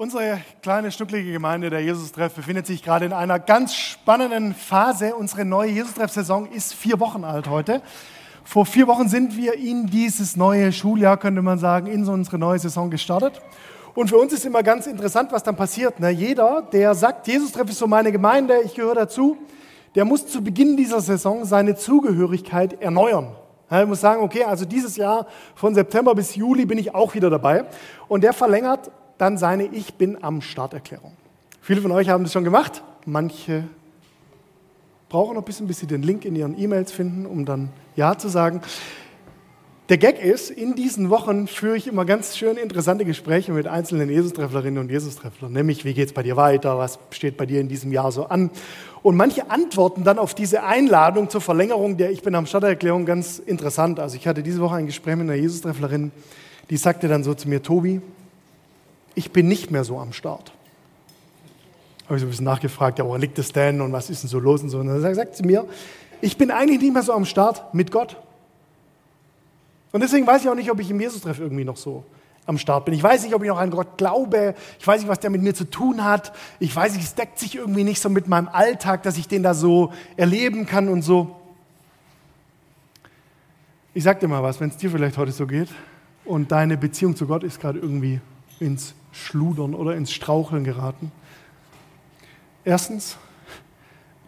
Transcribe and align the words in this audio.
Unsere 0.00 0.40
kleine, 0.62 0.92
schnucklige 0.92 1.32
Gemeinde 1.32 1.70
der 1.70 1.80
Jesus-Treff 1.80 2.32
befindet 2.32 2.68
sich 2.68 2.84
gerade 2.84 3.04
in 3.04 3.12
einer 3.12 3.40
ganz 3.40 3.74
spannenden 3.74 4.54
Phase. 4.54 5.16
Unsere 5.16 5.44
neue 5.44 5.72
Jesus-Treff-Saison 5.72 6.46
ist 6.52 6.72
vier 6.72 7.00
Wochen 7.00 7.24
alt 7.24 7.48
heute. 7.48 7.82
Vor 8.44 8.64
vier 8.64 8.86
Wochen 8.86 9.08
sind 9.08 9.36
wir 9.36 9.54
in 9.54 9.88
dieses 9.88 10.36
neue 10.36 10.70
Schuljahr, 10.70 11.16
könnte 11.16 11.42
man 11.42 11.58
sagen, 11.58 11.88
in 11.88 12.04
so 12.04 12.12
unsere 12.12 12.38
neue 12.38 12.60
Saison 12.60 12.90
gestartet. 12.90 13.42
Und 13.96 14.06
für 14.06 14.18
uns 14.18 14.32
ist 14.32 14.46
immer 14.46 14.62
ganz 14.62 14.86
interessant, 14.86 15.32
was 15.32 15.42
dann 15.42 15.56
passiert. 15.56 15.98
Ne? 15.98 16.10
Jeder, 16.10 16.62
der 16.62 16.94
sagt, 16.94 17.26
Jesus-Treff 17.26 17.68
ist 17.68 17.78
so 17.78 17.88
meine 17.88 18.12
Gemeinde, 18.12 18.60
ich 18.64 18.76
gehöre 18.76 18.94
dazu, 18.94 19.36
der 19.96 20.04
muss 20.04 20.28
zu 20.28 20.44
Beginn 20.44 20.76
dieser 20.76 21.00
Saison 21.00 21.44
seine 21.44 21.74
Zugehörigkeit 21.74 22.80
erneuern. 22.80 23.34
Er 23.68 23.84
muss 23.84 24.00
sagen, 24.00 24.22
okay, 24.22 24.44
also 24.44 24.64
dieses 24.64 24.96
Jahr 24.96 25.26
von 25.56 25.74
September 25.74 26.14
bis 26.14 26.36
Juli 26.36 26.66
bin 26.66 26.78
ich 26.78 26.94
auch 26.94 27.14
wieder 27.14 27.30
dabei. 27.30 27.64
Und 28.06 28.22
der 28.22 28.32
verlängert 28.32 28.92
dann 29.18 29.36
seine 29.36 29.66
Ich 29.66 29.94
bin 29.94 30.22
am 30.22 30.40
Starterklärung. 30.40 31.12
Viele 31.60 31.82
von 31.82 31.92
euch 31.92 32.08
haben 32.08 32.24
das 32.24 32.32
schon 32.32 32.44
gemacht, 32.44 32.82
manche 33.04 33.64
brauchen 35.08 35.34
noch 35.34 35.42
ein 35.42 35.44
bisschen, 35.44 35.66
bis 35.66 35.78
sie 35.78 35.86
den 35.86 36.02
Link 36.02 36.24
in 36.24 36.36
ihren 36.36 36.58
E-Mails 36.58 36.92
finden, 36.92 37.26
um 37.26 37.44
dann 37.44 37.70
Ja 37.96 38.16
zu 38.16 38.28
sagen. 38.28 38.60
Der 39.88 39.96
Gag 39.96 40.22
ist, 40.22 40.50
in 40.50 40.74
diesen 40.74 41.08
Wochen 41.08 41.46
führe 41.46 41.74
ich 41.74 41.86
immer 41.86 42.04
ganz 42.04 42.36
schön 42.36 42.58
interessante 42.58 43.06
Gespräche 43.06 43.52
mit 43.52 43.66
einzelnen 43.66 44.10
Jesus-Trefflerinnen 44.10 44.78
und 44.78 44.90
Jesus-Trefflern, 44.90 45.50
nämlich 45.50 45.86
wie 45.86 45.94
geht 45.94 46.08
es 46.08 46.12
bei 46.12 46.22
dir 46.22 46.36
weiter, 46.36 46.76
was 46.76 46.98
steht 47.10 47.38
bei 47.38 47.46
dir 47.46 47.62
in 47.62 47.68
diesem 47.68 47.90
Jahr 47.90 48.12
so 48.12 48.26
an. 48.26 48.50
Und 49.02 49.16
manche 49.16 49.50
antworten 49.50 50.04
dann 50.04 50.18
auf 50.18 50.34
diese 50.34 50.62
Einladung 50.62 51.30
zur 51.30 51.40
Verlängerung 51.40 51.96
der 51.96 52.10
Ich 52.10 52.20
bin 52.20 52.34
am 52.34 52.44
Starterklärung 52.44 53.06
ganz 53.06 53.38
interessant. 53.38 53.98
Also 53.98 54.16
ich 54.16 54.26
hatte 54.26 54.42
diese 54.42 54.60
Woche 54.60 54.74
ein 54.74 54.84
Gespräch 54.84 55.16
mit 55.16 55.24
einer 55.24 55.36
Jesus-Trefflerin, 55.36 56.12
die 56.68 56.76
sagte 56.76 57.08
dann 57.08 57.24
so 57.24 57.32
zu 57.32 57.48
mir, 57.48 57.62
Tobi, 57.62 58.02
ich 59.18 59.32
bin 59.32 59.48
nicht 59.48 59.72
mehr 59.72 59.82
so 59.82 59.98
am 59.98 60.12
Start. 60.12 60.52
Habe 62.04 62.14
ich 62.14 62.20
so 62.20 62.26
ein 62.26 62.30
bisschen 62.30 62.44
nachgefragt, 62.44 63.00
ja, 63.00 63.04
woran 63.04 63.20
liegt 63.20 63.36
das 63.36 63.50
denn 63.50 63.80
und 63.80 63.92
was 63.92 64.10
ist 64.10 64.22
denn 64.22 64.30
so 64.30 64.38
los 64.38 64.62
und 64.62 64.70
so. 64.70 64.78
Und 64.78 64.86
dann 64.86 65.14
sagt 65.14 65.34
sie 65.34 65.42
mir, 65.42 65.66
ich 66.20 66.36
bin 66.38 66.52
eigentlich 66.52 66.80
nicht 66.80 66.92
mehr 66.92 67.02
so 67.02 67.12
am 67.12 67.24
Start 67.24 67.74
mit 67.74 67.90
Gott. 67.90 68.16
Und 69.90 70.02
deswegen 70.02 70.24
weiß 70.24 70.42
ich 70.42 70.48
auch 70.48 70.54
nicht, 70.54 70.70
ob 70.70 70.78
ich 70.78 70.88
im 70.88 71.00
Jesus-Treff 71.00 71.40
irgendwie 71.40 71.64
noch 71.64 71.76
so 71.76 72.04
am 72.46 72.58
Start 72.58 72.84
bin. 72.84 72.94
Ich 72.94 73.02
weiß 73.02 73.24
nicht, 73.24 73.34
ob 73.34 73.42
ich 73.42 73.48
noch 73.48 73.58
an 73.58 73.70
Gott 73.70 73.98
glaube. 73.98 74.54
Ich 74.78 74.86
weiß 74.86 75.00
nicht, 75.00 75.08
was 75.08 75.18
der 75.18 75.30
mit 75.30 75.42
mir 75.42 75.52
zu 75.52 75.64
tun 75.64 76.04
hat. 76.04 76.32
Ich 76.60 76.74
weiß 76.74 76.94
nicht, 76.94 77.02
es 77.02 77.16
deckt 77.16 77.40
sich 77.40 77.56
irgendwie 77.56 77.82
nicht 77.82 78.00
so 78.00 78.08
mit 78.08 78.28
meinem 78.28 78.46
Alltag, 78.46 79.02
dass 79.02 79.18
ich 79.18 79.26
den 79.26 79.42
da 79.42 79.52
so 79.52 79.92
erleben 80.16 80.64
kann 80.64 80.88
und 80.88 81.02
so. 81.02 81.34
Ich 83.94 84.04
sag 84.04 84.20
dir 84.20 84.28
mal 84.28 84.44
was, 84.44 84.60
wenn 84.60 84.70
es 84.70 84.76
dir 84.76 84.92
vielleicht 84.92 85.18
heute 85.18 85.32
so 85.32 85.44
geht 85.48 85.70
und 86.24 86.52
deine 86.52 86.76
Beziehung 86.76 87.16
zu 87.16 87.26
Gott 87.26 87.42
ist 87.42 87.60
gerade 87.60 87.80
irgendwie 87.80 88.20
ins 88.60 88.94
Schludern 89.12 89.74
oder 89.74 89.96
ins 89.96 90.12
Straucheln 90.12 90.64
geraten. 90.64 91.12
Erstens, 92.64 93.16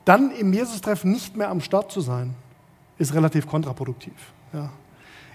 dann 0.05 0.31
im 0.33 0.53
Jesus-Treff 0.53 1.05
nicht 1.05 1.37
mehr 1.37 1.51
am 1.51 1.61
Start 1.61 1.93
zu 1.93 2.01
sein, 2.01 2.35
ist 2.99 3.15
relativ 3.15 3.47
kontraproduktiv. 3.47 4.15
Ja. 4.53 4.71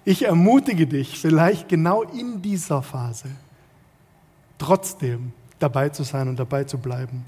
Ich 0.04 0.26
ermutige 0.26 0.88
dich, 0.88 1.20
vielleicht 1.20 1.68
genau 1.68 2.04
in 2.04 2.42
dieser 2.42 2.82
Phase 2.82 3.30
trotzdem 4.58 5.34
dabei 5.60 5.90
zu 5.90 6.04
sein 6.04 6.28
und 6.28 6.40
dabei 6.40 6.64
zu 6.64 6.78
bleiben. 6.78 7.26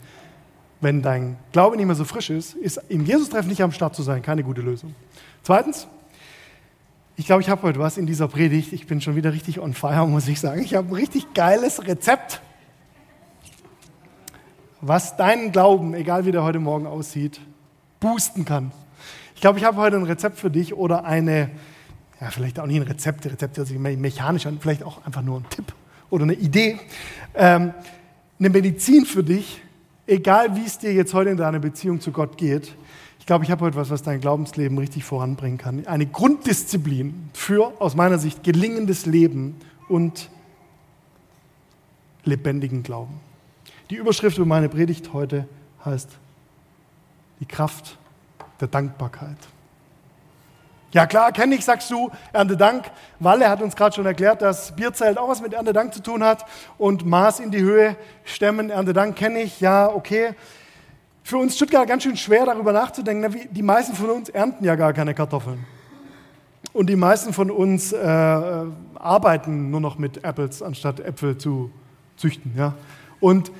Wenn 0.80 1.02
dein 1.02 1.38
Glaube 1.52 1.76
nicht 1.76 1.88
mehr 1.88 1.96
so 1.96 2.06
frisch 2.06 2.30
ist, 2.30 2.54
ist 2.54 2.80
im 2.90 3.04
Jesus-Treff 3.06 3.48
nicht 3.48 3.62
am 3.62 3.72
Start 3.72 3.96
zu 3.96 4.04
sein 4.04 4.22
keine 4.22 4.44
gute 4.44 4.62
Lösung. 4.62 4.94
Zweitens, 5.42 5.88
ich 7.20 7.26
glaube, 7.26 7.42
ich 7.42 7.50
habe 7.50 7.64
heute 7.64 7.80
was 7.80 7.98
in 7.98 8.06
dieser 8.06 8.28
Predigt. 8.28 8.72
Ich 8.74 8.86
bin 8.86 9.02
schon 9.02 9.16
wieder 9.16 9.34
richtig 9.34 9.60
on 9.60 9.74
fire, 9.74 10.08
muss 10.08 10.28
ich 10.28 10.40
sagen. 10.40 10.62
Ich 10.62 10.76
habe 10.76 10.90
ein 10.90 10.94
richtig 10.94 11.34
geiles 11.34 11.86
Rezept, 11.88 12.42
was 14.82 15.18
deinen 15.18 15.52
Glauben, 15.52 15.96
egal 15.96 16.28
wie 16.28 16.32
der 16.32 16.44
heute 16.44 16.60
Morgen 16.60 16.86
aussieht, 16.86 17.42
boosten 18.00 18.46
kann. 18.46 18.72
Ich 19.34 19.42
glaube, 19.42 19.58
ich 19.58 19.66
habe 19.66 19.78
heute 19.78 19.98
ein 19.98 20.04
Rezept 20.04 20.38
für 20.38 20.52
dich 20.52 20.76
oder 20.76 21.06
eine, 21.06 21.50
ja, 22.22 22.30
vielleicht 22.30 22.60
auch 22.60 22.68
nicht 22.68 22.82
ein 22.82 22.88
Rezept, 22.88 23.26
Rezept 23.26 23.58
hört 23.58 23.68
sich 23.68 23.80
mechanisch 23.80 24.46
an, 24.46 24.60
vielleicht 24.62 24.84
auch 24.84 25.04
einfach 25.04 25.24
nur 25.24 25.40
ein 25.40 25.50
Tipp 25.50 25.74
oder 26.12 26.24
eine 26.24 26.36
Idee. 26.36 26.80
Ähm, 27.34 27.74
eine 28.38 28.50
Medizin 28.50 29.08
für 29.08 29.24
dich, 29.24 29.64
egal 30.06 30.56
wie 30.56 30.66
es 30.66 30.78
dir 30.78 30.94
jetzt 30.94 31.16
heute 31.16 31.32
in 31.32 31.38
deiner 31.38 31.60
Beziehung 31.60 32.00
zu 32.00 32.12
Gott 32.12 32.38
geht, 32.38 32.76
glaube, 33.28 33.44
ich 33.44 33.52
habe 33.52 33.66
heute 33.66 33.76
was, 33.76 33.90
was 33.90 34.02
dein 34.02 34.22
Glaubensleben 34.22 34.78
richtig 34.78 35.04
voranbringen 35.04 35.58
kann. 35.58 35.86
Eine 35.86 36.08
Grunddisziplin 36.08 37.30
für, 37.34 37.74
aus 37.80 37.94
meiner 37.94 38.18
Sicht, 38.18 38.42
gelingendes 38.42 39.06
Leben 39.06 39.60
und 39.90 40.30
lebendigen 42.24 42.84
Glauben. 42.84 43.20
Die 43.90 43.96
Überschrift 43.96 44.38
über 44.38 44.48
meine 44.48 44.70
Predigt 44.70 45.14
heute 45.14 45.48
heißt 45.84 46.10
die 47.42 47.46
Kraft 47.46 47.98
der 48.62 48.70
Dankbarkeit. 48.70 49.38
Ja 50.94 51.06
klar, 51.06 51.34
kenne 51.34 51.56
ich, 51.56 51.66
sagst 51.66 51.92
du, 51.92 52.10
Erntedank. 52.32 52.90
Walle 53.20 53.50
hat 53.50 53.62
uns 53.62 53.76
gerade 53.76 53.94
schon 53.94 54.06
erklärt, 54.06 54.42
dass 54.42 54.74
Bierzelt 54.74 55.18
auch 55.18 55.28
was 55.28 55.42
mit 55.42 55.54
Erntedank 55.54 55.94
zu 55.94 56.02
tun 56.02 56.24
hat 56.24 56.46
und 56.78 57.06
Maß 57.06 57.42
in 57.42 57.52
die 57.52 57.60
Höhe 57.60 57.98
stemmen. 58.24 58.70
Erntedank 58.70 59.18
kenne 59.18 59.42
ich, 59.42 59.60
ja, 59.60 59.90
okay 59.94 60.34
für 61.28 61.38
uns 61.38 61.58
Stuttgart 61.58 61.86
ganz 61.86 62.04
schön 62.04 62.16
schwer, 62.16 62.46
darüber 62.46 62.72
nachzudenken. 62.72 63.50
Die 63.52 63.62
meisten 63.62 63.94
von 63.94 64.10
uns 64.12 64.30
ernten 64.30 64.64
ja 64.64 64.76
gar 64.76 64.94
keine 64.94 65.14
Kartoffeln. 65.14 65.66
Und 66.72 66.90
die 66.90 66.96
meisten 66.96 67.34
von 67.34 67.52
uns 67.52 67.92
äh, 67.92 67.98
arbeiten 67.98 69.70
nur 69.70 69.82
noch 69.82 69.98
mit 69.98 70.24
Apples, 70.24 70.62
anstatt 70.62 71.02
Äpfel 71.02 71.38
zu 71.38 71.70
züchten. 72.16 72.54
Ja? 72.56 72.76
Und 73.20 73.52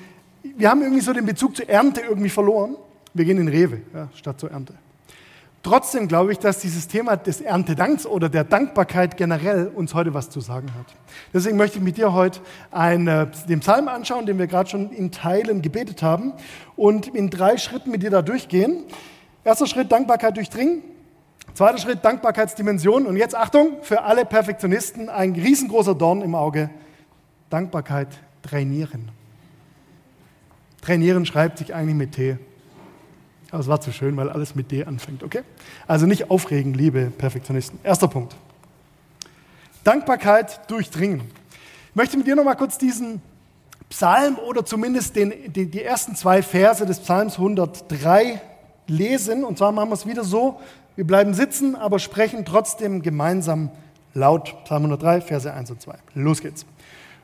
wir 0.56 0.70
haben 0.70 0.82
irgendwie 0.82 1.02
so 1.02 1.12
den 1.12 1.26
Bezug 1.26 1.58
zur 1.58 1.68
Ernte 1.68 2.00
irgendwie 2.08 2.30
verloren. 2.30 2.78
Wir 3.14 3.26
gehen 3.26 3.38
in 3.38 3.50
Rewe 3.50 3.82
ja, 3.94 4.08
statt 4.16 4.40
zur 4.40 4.50
Ernte. 4.50 4.74
Trotzdem 5.64 6.08
glaube 6.08 6.32
ich, 6.32 6.40
dass 6.40 6.60
dieses 6.60 6.88
Thema 6.88 7.18
des 7.18 7.42
Erntedanks 7.42 8.06
oder 8.06 8.30
der 8.30 8.44
Dankbarkeit 8.44 9.18
generell 9.18 9.68
uns 9.68 9.94
heute 9.94 10.14
was 10.14 10.30
zu 10.30 10.40
sagen 10.40 10.68
hat. 10.78 10.86
Deswegen 11.34 11.58
möchte 11.58 11.80
ich 11.80 11.84
mit 11.84 11.98
dir 11.98 12.14
heute 12.14 12.40
einen, 12.72 13.08
äh, 13.08 13.28
den 13.50 13.60
Psalm 13.60 13.88
anschauen, 13.88 14.26
den 14.26 14.38
wir 14.38 14.48
gerade 14.48 14.70
schon 14.70 14.92
in 14.92 15.12
Teilen 15.12 15.62
gebetet 15.62 16.02
haben 16.04 16.34
und 16.76 17.08
in 17.08 17.30
drei 17.30 17.58
Schritten 17.58 17.92
mit 17.92 18.04
dir 18.04 18.12
da 18.12 18.22
durchgehen. 18.22 18.84
Erster 19.44 19.68
Schritt, 19.68 19.92
Dankbarkeit 19.92 20.38
durchdringen. 20.38 20.84
Zweiter 21.54 21.80
Schritt, 21.80 22.06
Dankbarkeitsdimension. 22.06 23.06
Und 23.06 23.18
jetzt 23.18 23.36
Achtung, 23.36 23.78
für 23.82 24.04
alle 24.04 24.26
Perfektionisten 24.26 25.10
ein 25.10 25.34
riesengroßer 25.34 25.96
Dorn 25.96 26.22
im 26.22 26.36
Auge. 26.36 26.70
Dankbarkeit 27.50 28.10
trainieren. 28.44 29.10
Trainieren 30.82 31.26
schreibt 31.26 31.58
sich 31.58 31.74
eigentlich 31.74 31.96
mit 31.96 32.12
T. 32.14 32.38
Aber 33.52 33.62
es 33.62 33.68
war 33.68 33.80
zu 33.80 33.92
schön, 33.92 34.18
weil 34.18 34.30
alles 34.30 34.56
mit 34.56 34.72
D 34.72 34.84
anfängt, 34.84 35.24
okay? 35.24 35.42
Also 35.88 36.06
nicht 36.06 36.30
aufregen, 36.30 36.74
liebe 36.74 37.06
Perfektionisten. 37.06 37.80
Erster 37.84 38.08
Punkt. 38.08 38.36
Dankbarkeit 39.84 40.70
durchdringen. 40.70 41.22
Ich 41.90 41.96
möchte 41.96 42.18
mit 42.18 42.28
dir 42.28 42.36
noch 42.36 42.44
mal 42.44 42.56
kurz 42.56 42.78
diesen 42.78 43.22
Psalm 43.90 44.38
oder 44.38 44.66
zumindest 44.66 45.16
den, 45.16 45.34
die, 45.54 45.66
die 45.68 45.82
ersten 45.82 46.16
zwei 46.16 46.44
Verse 46.44 46.86
des 46.86 47.00
Psalms 47.00 47.34
103 47.38 48.42
lesen. 48.88 49.46
Und 49.46 49.58
zwar 49.58 49.72
machen 49.72 49.90
wir 49.90 49.94
es 49.94 50.06
wieder 50.06 50.26
so, 50.26 50.60
wir 50.96 51.08
bleiben 51.08 51.34
sitzen, 51.34 51.76
aber 51.76 52.00
sprechen 52.00 52.44
trotzdem 52.44 53.02
gemeinsam 53.02 53.72
laut. 54.14 54.64
Psalm 54.66 54.84
103, 54.84 55.22
Verse 55.22 55.54
1 55.54 55.72
und 55.72 55.82
2. 55.82 55.96
Los 56.16 56.42
geht's. 56.42 56.66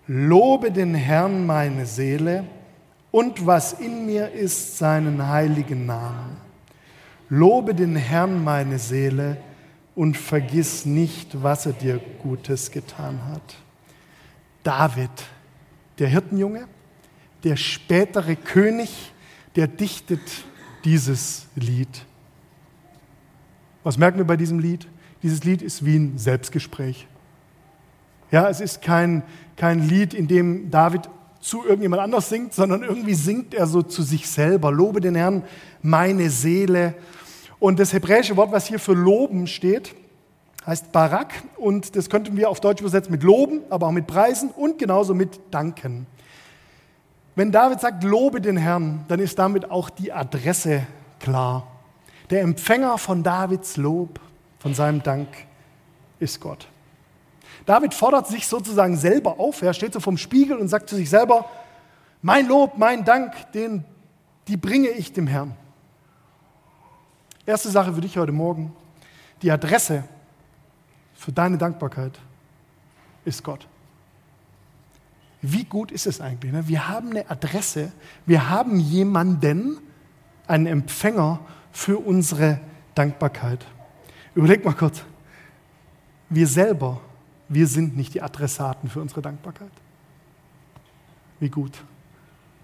Lobe 0.08 0.72
den 0.72 0.96
Herrn 0.96 1.46
meine 1.46 1.86
Seele 1.86 2.46
und 3.14 3.46
was 3.46 3.74
in 3.74 4.08
mir 4.08 4.32
ist, 4.32 4.80
seinen 4.80 5.28
heiligen 5.28 5.86
Namen. 5.86 6.36
Lobe 7.30 7.76
den 7.76 7.96
Herrn, 7.96 8.44
meine 8.44 8.80
Seele, 8.80 9.38
und 9.94 10.18
vergiss 10.18 10.88
nicht, 10.88 11.44
was 11.44 11.68
er 11.68 11.74
dir 11.74 12.00
Gutes 12.24 12.72
getan 12.72 13.20
hat. 13.32 13.56
David, 14.64 15.12
der 16.00 16.08
Hirtenjunge, 16.08 16.68
der 17.44 17.56
spätere 17.56 18.36
König, 18.36 19.12
der 19.56 19.68
dichtet 19.68 20.44
dieses 20.84 21.46
Lied. 21.54 22.06
Was 23.84 24.00
merken 24.00 24.18
wir 24.18 24.26
bei 24.26 24.38
diesem 24.38 24.58
Lied? 24.58 24.88
Dieses 25.22 25.44
Lied 25.44 25.62
ist 25.62 25.86
wie 25.86 25.98
ein 25.98 26.18
Selbstgespräch. 26.18 27.08
Ja, 28.32 28.50
es 28.50 28.60
ist 28.60 28.82
kein, 28.82 29.22
kein 29.56 29.88
Lied, 29.88 30.16
in 30.16 30.28
dem 30.28 30.72
David 30.72 31.08
zu 31.44 31.66
irgendjemand 31.66 32.02
anders 32.02 32.30
singt, 32.30 32.54
sondern 32.54 32.84
irgendwie 32.84 33.14
singt 33.14 33.54
er 33.54 33.68
so 33.68 33.82
zu 33.82 34.02
sich 34.02 34.30
selber. 34.30 34.72
Lobe 34.72 35.02
den 35.02 35.14
Herrn, 35.14 35.44
meine 35.82 36.30
Seele. 36.30 36.96
Und 37.60 37.80
das 37.80 37.92
hebräische 37.92 38.38
Wort, 38.38 38.54
was 38.54 38.66
hier 38.66 38.80
für 38.80 38.94
loben 38.94 39.46
steht, 39.48 39.94
heißt 40.66 40.94
Barak 40.94 41.34
und 41.58 41.98
das 41.98 42.10
könnten 42.10 42.38
wir 42.38 42.50
auf 42.50 42.62
Deutsch 42.62 42.80
übersetzen 42.80 43.12
mit 43.12 43.24
loben, 43.24 43.60
aber 43.70 43.88
auch 43.88 43.92
mit 43.92 44.08
preisen 44.08 44.52
und 44.52 44.80
genauso 44.80 45.14
mit 45.14 45.38
danken. 45.52 46.08
Wenn 47.36 47.52
David 47.52 47.82
sagt, 47.82 48.06
lobe 48.06 48.40
den 48.40 48.56
Herrn, 48.56 49.04
dann 49.10 49.20
ist 49.20 49.38
damit 49.38 49.70
auch 49.70 49.90
die 49.90 50.14
Adresse 50.14 50.88
klar. 51.20 51.68
Der 52.30 52.42
Empfänger 52.42 52.98
von 52.98 53.22
Davids 53.22 53.76
Lob, 53.76 54.22
von 54.60 54.74
seinem 54.74 55.04
Dank, 55.04 55.28
ist 56.20 56.40
Gott. 56.40 56.70
David 57.66 57.94
fordert 57.94 58.28
sich 58.28 58.48
sozusagen 58.48 58.98
selber 58.98 59.40
auf. 59.40 59.62
Er 59.62 59.74
steht 59.74 59.94
so 59.94 60.00
vom 60.00 60.18
Spiegel 60.18 60.58
und 60.58 60.68
sagt 60.68 60.90
zu 60.90 60.96
sich 60.96 61.10
selber, 61.10 61.50
Mein 62.22 62.48
Lob, 62.48 62.78
mein 62.78 63.06
Dank, 63.06 63.52
den, 63.54 63.86
die 64.48 64.58
bringe 64.58 64.90
ich 64.90 65.14
dem 65.14 65.28
Herrn. 65.28 65.56
Erste 67.46 67.70
Sache 67.70 67.94
für 67.94 68.02
dich 68.02 68.18
heute 68.18 68.32
Morgen. 68.32 68.74
Die 69.42 69.52
Adresse 69.52 70.04
für 71.14 71.32
deine 71.32 71.58
Dankbarkeit 71.58 72.20
ist 73.26 73.44
Gott. 73.44 73.68
Wie 75.42 75.66
gut 75.66 75.92
ist 75.92 76.08
es 76.08 76.22
eigentlich? 76.22 76.54
Ne? 76.54 76.68
Wir 76.68 76.88
haben 76.88 77.10
eine 77.10 77.30
Adresse, 77.30 77.92
wir 78.26 78.50
haben 78.50 78.80
jemanden, 78.80 79.78
einen 80.48 80.68
Empfänger 80.68 81.40
für 81.72 81.98
unsere 81.98 82.60
Dankbarkeit. 82.96 83.66
Überleg 84.36 84.64
mal 84.64 84.74
kurz, 84.74 85.02
wir 86.30 86.48
selber, 86.48 87.02
wir 87.50 87.68
sind 87.68 87.96
nicht 87.96 88.14
die 88.14 88.22
Adressaten 88.22 88.90
für 88.90 89.02
unsere 89.02 89.22
Dankbarkeit. 89.22 89.72
Wie 91.40 91.50
gut. 91.50 91.84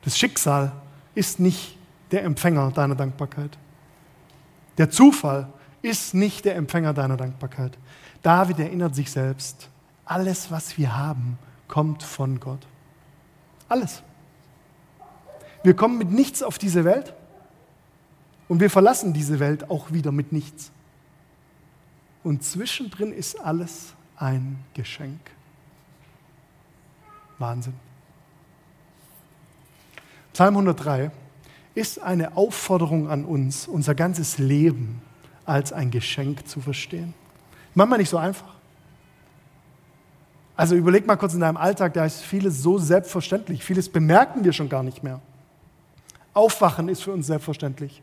Das 0.04 0.18
Schicksal 0.18 0.72
ist 1.16 1.40
nicht 1.40 1.78
der 2.12 2.24
Empfänger 2.24 2.72
deiner 2.72 2.96
Dankbarkeit. 2.96 3.58
Der 4.78 4.90
Zufall 4.90 5.48
ist 5.82 6.14
nicht 6.14 6.46
der 6.46 6.56
Empfänger 6.56 6.94
deiner 6.94 7.18
Dankbarkeit. 7.18 7.78
David 8.22 8.60
erinnert 8.60 8.96
sich 8.96 9.12
selbst, 9.12 9.70
alles, 10.06 10.50
was 10.52 10.78
wir 10.78 10.98
haben, 10.98 11.38
kommt 11.68 12.04
von 12.04 12.40
Gott. 12.40 12.66
Alles. 13.68 14.02
Wir 15.64 15.76
kommen 15.76 15.98
mit 15.98 16.12
nichts 16.12 16.42
auf 16.42 16.58
diese 16.58 16.86
Welt 16.86 17.14
und 18.48 18.60
wir 18.60 18.70
verlassen 18.70 19.14
diese 19.14 19.40
Welt 19.40 19.70
auch 19.70 19.92
wieder 19.92 20.12
mit 20.12 20.32
nichts. 20.32 20.72
Und 22.24 22.44
zwischendrin 22.44 23.12
ist 23.12 23.40
alles 23.40 23.94
ein 24.20 24.60
Geschenk. 24.74 25.20
Wahnsinn. 27.38 27.74
Psalm 30.34 30.56
103 30.56 31.12
ist 31.74 32.02
eine 32.02 32.36
Aufforderung 32.36 33.10
an 33.10 33.26
uns, 33.26 33.68
unser 33.68 33.96
ganzes 33.96 34.38
Leben 34.38 35.02
als 35.46 35.74
ein 35.74 35.90
Geschenk 35.90 36.48
zu 36.48 36.60
verstehen. 36.62 37.14
Manchmal 37.74 38.00
nicht 38.00 38.10
so 38.10 38.18
einfach. 38.18 38.56
Also 40.56 40.76
überleg 40.76 41.08
mal 41.08 41.16
kurz 41.16 41.34
in 41.34 41.40
deinem 41.40 41.56
Alltag, 41.56 41.94
da 41.94 42.04
ist 42.04 42.22
vieles 42.22 42.62
so 42.62 42.78
selbstverständlich, 42.78 43.64
vieles 43.64 43.88
bemerken 43.88 44.44
wir 44.44 44.52
schon 44.52 44.68
gar 44.68 44.84
nicht 44.84 45.04
mehr. 45.04 45.22
Aufwachen 46.34 46.90
ist 46.90 47.02
für 47.02 47.14
uns 47.14 47.28
selbstverständlich. 47.28 48.02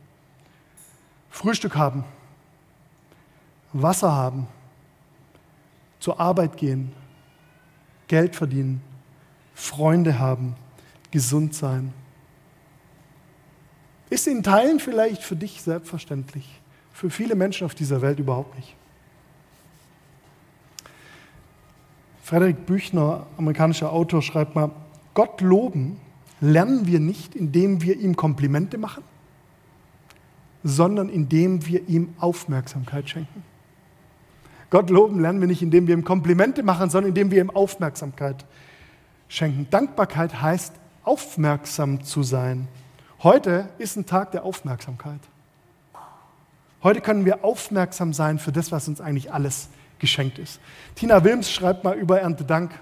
Frühstück 1.29 1.77
haben, 1.77 2.05
Wasser 3.75 4.11
haben, 4.13 4.49
zur 6.01 6.21
Arbeit 6.21 6.57
gehen, 6.57 6.93
Geld 8.09 8.37
verdienen, 8.37 8.81
Freunde 9.55 10.19
haben, 10.19 10.55
gesund 11.11 11.55
sein. 11.55 11.93
Ist 14.11 14.27
in 14.27 14.43
Teilen 14.43 14.79
vielleicht 14.79 15.23
für 15.23 15.37
dich 15.37 15.63
selbstverständlich, 15.63 16.61
für 16.93 17.11
viele 17.11 17.35
Menschen 17.35 17.65
auf 17.65 17.75
dieser 17.75 18.03
Welt 18.03 18.19
überhaupt 18.19 18.55
nicht. 18.57 18.77
Frederik 22.23 22.67
Büchner, 22.67 23.27
amerikanischer 23.37 23.93
Autor, 23.93 24.21
schreibt 24.21 24.55
mal, 24.55 24.71
Gott 25.15 25.41
loben 25.41 26.01
lernen 26.41 26.87
wir 26.87 27.01
nicht, 27.01 27.35
indem 27.35 27.83
wir 27.83 27.97
ihm 27.99 28.17
Komplimente 28.17 28.79
machen, 28.79 29.05
sondern 30.63 31.09
indem 31.09 31.67
wir 31.67 31.89
ihm 31.89 32.15
Aufmerksamkeit 32.19 33.09
schenken. 33.09 33.43
Gott 34.77 34.91
loben 34.91 35.21
lernen 35.21 35.41
wir 35.41 35.49
nicht, 35.49 35.63
indem 35.63 35.87
wir 35.87 35.95
ihm 35.95 36.05
Komplimente 36.05 36.63
machen, 36.63 36.91
sondern 36.91 37.09
indem 37.09 37.31
wir 37.31 37.41
ihm 37.41 37.49
Aufmerksamkeit 37.49 38.45
schenken. 39.27 39.67
Dankbarkeit 39.71 40.43
heißt, 40.43 40.75
aufmerksam 41.03 42.05
zu 42.05 42.23
sein. 42.23 42.69
Heute 43.23 43.71
ist 43.79 43.97
ein 43.97 44.05
Tag 44.05 44.33
der 44.33 44.45
Aufmerksamkeit. 44.45 45.21
Heute 46.83 47.01
können 47.01 47.25
wir 47.25 47.43
aufmerksam 47.43 48.13
sein 48.13 48.39
für 48.39 48.53
das, 48.53 48.71
was 48.71 48.87
uns 48.87 49.01
eigentlich 49.01 49.33
alles 49.33 49.71
geschenkt 49.99 50.39
ist. 50.39 50.61
Tina 50.95 51.25
Wilms 51.25 51.51
schreibt 51.51 51.83
mal 51.83 51.97
über 51.97 52.21
Erntedank. 52.21 52.73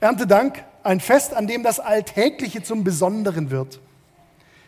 Erntedank, 0.00 0.64
ein 0.82 1.00
Fest, 1.00 1.34
an 1.34 1.46
dem 1.46 1.62
das 1.62 1.78
Alltägliche 1.78 2.62
zum 2.62 2.84
Besonderen 2.84 3.50
wird. 3.50 3.80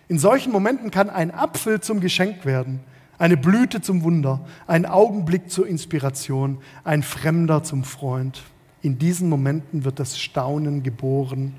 In 0.08 0.18
solchen 0.18 0.52
Momenten 0.52 0.90
kann 0.90 1.08
ein 1.08 1.30
Apfel 1.30 1.80
zum 1.80 2.00
Geschenk 2.00 2.44
werden, 2.44 2.80
eine 3.22 3.36
Blüte 3.36 3.80
zum 3.80 4.02
Wunder, 4.02 4.40
ein 4.66 4.84
Augenblick 4.84 5.48
zur 5.48 5.68
Inspiration, 5.68 6.58
ein 6.82 7.04
Fremder 7.04 7.62
zum 7.62 7.84
Freund. 7.84 8.42
In 8.80 8.98
diesen 8.98 9.28
Momenten 9.28 9.84
wird 9.84 10.00
das 10.00 10.18
Staunen 10.18 10.82
geboren, 10.82 11.54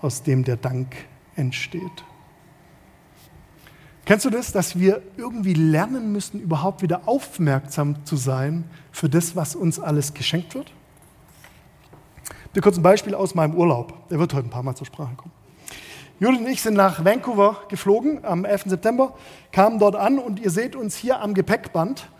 aus 0.00 0.22
dem 0.22 0.42
der 0.42 0.56
Dank 0.56 0.96
entsteht. 1.36 1.82
Kennst 4.06 4.24
du 4.24 4.30
das, 4.30 4.52
dass 4.52 4.78
wir 4.78 5.02
irgendwie 5.18 5.52
lernen 5.52 6.12
müssen, 6.12 6.40
überhaupt 6.40 6.80
wieder 6.80 7.06
aufmerksam 7.06 8.06
zu 8.06 8.16
sein 8.16 8.64
für 8.90 9.10
das, 9.10 9.36
was 9.36 9.54
uns 9.54 9.78
alles 9.78 10.14
geschenkt 10.14 10.54
wird? 10.54 10.72
Ich 12.46 12.52
dir 12.52 12.62
kurz 12.62 12.78
ein 12.78 12.82
Beispiel 12.82 13.14
aus 13.14 13.34
meinem 13.34 13.54
Urlaub. 13.54 14.08
Der 14.08 14.18
wird 14.18 14.32
heute 14.32 14.48
ein 14.48 14.50
paar 14.50 14.62
Mal 14.62 14.74
zur 14.74 14.86
Sprache 14.86 15.14
kommen. 15.14 15.39
Judith 16.22 16.40
und 16.40 16.48
ich 16.48 16.60
sind 16.60 16.74
nach 16.74 17.02
Vancouver 17.02 17.62
geflogen 17.70 18.26
am 18.26 18.44
11. 18.44 18.64
September, 18.66 19.14
kamen 19.52 19.78
dort 19.78 19.96
an 19.96 20.18
und 20.18 20.38
ihr 20.38 20.50
seht 20.50 20.76
uns 20.76 20.94
hier 20.94 21.22
am 21.22 21.32
Gepäckband. 21.32 22.10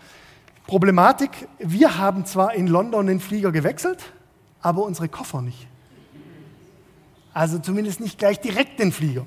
Problematik, 0.65 1.47
wir 1.59 1.99
haben 1.99 2.25
zwar 2.25 2.55
in 2.55 2.65
London 2.65 3.05
den 3.05 3.19
Flieger 3.19 3.51
gewechselt, 3.51 4.11
aber 4.59 4.85
unsere 4.85 5.07
Koffer 5.07 5.43
nicht. 5.43 5.67
Also 7.31 7.59
zumindest 7.59 7.99
nicht 7.99 8.17
gleich 8.17 8.39
direkt 8.39 8.79
den 8.79 8.91
Flieger. 8.91 9.23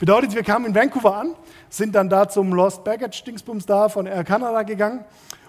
Bedeutet, 0.00 0.34
wir 0.34 0.42
kamen 0.42 0.64
in 0.64 0.74
Vancouver 0.74 1.16
an, 1.16 1.34
sind 1.68 1.94
dann 1.94 2.08
da 2.08 2.26
zum 2.26 2.54
Lost 2.54 2.82
Baggage 2.82 3.24
Dingsbums 3.26 3.66
da 3.66 3.90
von 3.90 4.06
Air 4.06 4.24
Canada 4.24 4.62
gegangen 4.62 5.04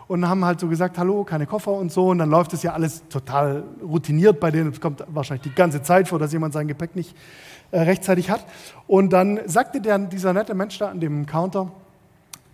und 0.08 0.28
haben 0.28 0.44
halt 0.44 0.60
so 0.60 0.68
gesagt, 0.68 0.98
hallo, 0.98 1.24
keine 1.24 1.48
Koffer 1.48 1.72
und 1.72 1.94
so. 1.94 2.10
Und 2.10 2.18
dann 2.18 2.30
läuft 2.30 2.52
es 2.52 2.62
ja 2.62 2.74
alles 2.74 3.08
total 3.08 3.64
routiniert 3.82 4.42
bei 4.42 4.52
denen. 4.52 4.72
Es 4.72 4.82
kommt 4.82 5.02
wahrscheinlich 5.08 5.44
die 5.44 5.56
ganze 5.56 5.82
Zeit 5.82 6.10
vor, 6.10 6.20
dass 6.20 6.34
jemand 6.34 6.54
sein 6.54 6.68
Gepäck 6.68 6.96
nicht 6.96 7.16
äh, 7.76 7.82
rechtzeitig 7.82 8.30
hat. 8.30 8.46
Und 8.88 9.12
dann 9.12 9.42
sagte 9.48 9.82
der, 9.82 10.00
dieser 10.00 10.32
nette 10.32 10.54
Mensch 10.54 10.78
da 10.78 10.88
an 10.88 11.02
dem 11.02 11.26
Counter, 11.26 11.70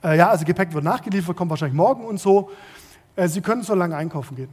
äh, 0.03 0.17
ja, 0.17 0.31
also 0.31 0.45
Gepäck 0.45 0.73
wird 0.73 0.83
nachgeliefert, 0.83 1.37
kommt 1.37 1.51
wahrscheinlich 1.51 1.77
morgen 1.77 2.05
und 2.05 2.19
so. 2.19 2.49
Äh, 3.15 3.27
Sie 3.27 3.41
können 3.41 3.61
so 3.61 3.75
lange 3.75 3.95
einkaufen 3.95 4.35
gehen. 4.35 4.49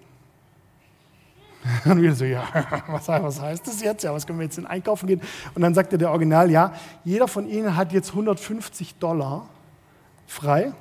Und 1.87 2.03
wir 2.03 2.15
so, 2.15 2.27
ja, 2.27 2.45
was, 2.87 3.09
was 3.09 3.41
heißt 3.41 3.67
das 3.67 3.83
jetzt? 3.83 4.05
Ja, 4.05 4.13
was 4.13 4.27
können 4.27 4.39
wir 4.39 4.45
jetzt 4.45 4.59
in 4.59 4.67
Einkaufen 4.67 5.07
gehen? 5.07 5.23
Und 5.55 5.63
dann 5.63 5.73
sagte 5.73 5.97
der 5.97 6.11
Original, 6.11 6.51
ja, 6.51 6.75
jeder 7.03 7.29
von 7.29 7.49
Ihnen 7.49 7.75
hat 7.75 7.93
jetzt 7.95 8.11
150 8.11 8.97
Dollar 8.97 9.47
frei 10.27 10.73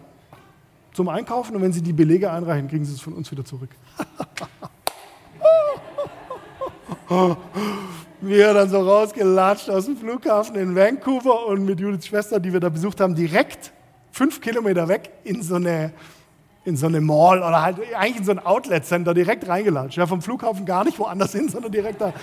zum 0.92 1.08
Einkaufen 1.08 1.56
und 1.56 1.62
wenn 1.62 1.72
Sie 1.72 1.82
die 1.82 1.94
Belege 1.94 2.30
einreichen, 2.30 2.68
kriegen 2.68 2.84
Sie 2.84 2.94
es 2.94 3.00
von 3.00 3.14
uns 3.14 3.32
wieder 3.32 3.46
zurück. 3.46 3.70
wir 8.22 8.54
dann 8.54 8.70
so 8.70 8.80
rausgelatscht 8.80 9.70
aus 9.70 9.86
dem 9.86 9.98
Flughafen 9.98 10.56
in 10.56 10.76
Vancouver 10.76 11.48
und 11.48 11.66
mit 11.66 11.80
Judiths 11.80 12.08
Schwester, 12.08 12.40
die 12.40 12.54
wir 12.54 12.60
da 12.60 12.70
besucht 12.70 13.00
haben, 13.00 13.16
direkt 13.16 13.72
fünf 14.12 14.42
Kilometer 14.42 14.88
weg 14.88 15.12
in 15.24 15.42
so 15.44 15.56
eine 15.56 15.92
in 16.66 16.76
so 16.76 16.88
eine 16.88 17.00
Mall 17.00 17.38
oder 17.38 17.62
halt 17.62 17.78
eigentlich 17.96 18.18
in 18.18 18.26
so 18.26 18.32
ein 18.32 18.40
Outlet-Center 18.40 19.14
direkt 19.14 19.48
reingelatscht. 19.48 19.98
Ja, 19.98 20.06
vom 20.06 20.22
Flughafen 20.22 20.66
gar 20.66 20.84
nicht 20.84 21.00
woanders 21.00 21.32
hin, 21.32 21.48
sondern 21.48 21.72
direkt 21.72 22.02
da. 22.02 22.14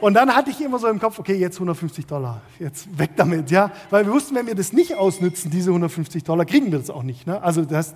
Und 0.00 0.14
dann 0.14 0.34
hatte 0.34 0.50
ich 0.50 0.60
immer 0.60 0.80
so 0.80 0.88
im 0.88 0.98
Kopf, 0.98 1.20
okay, 1.20 1.36
jetzt 1.36 1.56
150 1.56 2.04
Dollar, 2.04 2.42
jetzt 2.58 2.98
weg 2.98 3.10
damit, 3.14 3.50
ja. 3.52 3.70
Weil 3.90 4.04
wir 4.04 4.12
wussten, 4.12 4.34
wenn 4.34 4.48
wir 4.48 4.56
das 4.56 4.72
nicht 4.72 4.96
ausnützen, 4.96 5.52
diese 5.52 5.70
150 5.70 6.24
Dollar, 6.24 6.44
kriegen 6.44 6.72
wir 6.72 6.80
das 6.80 6.90
auch 6.90 7.04
nicht. 7.04 7.28
Ne? 7.28 7.40
Also 7.40 7.64
das 7.64 7.94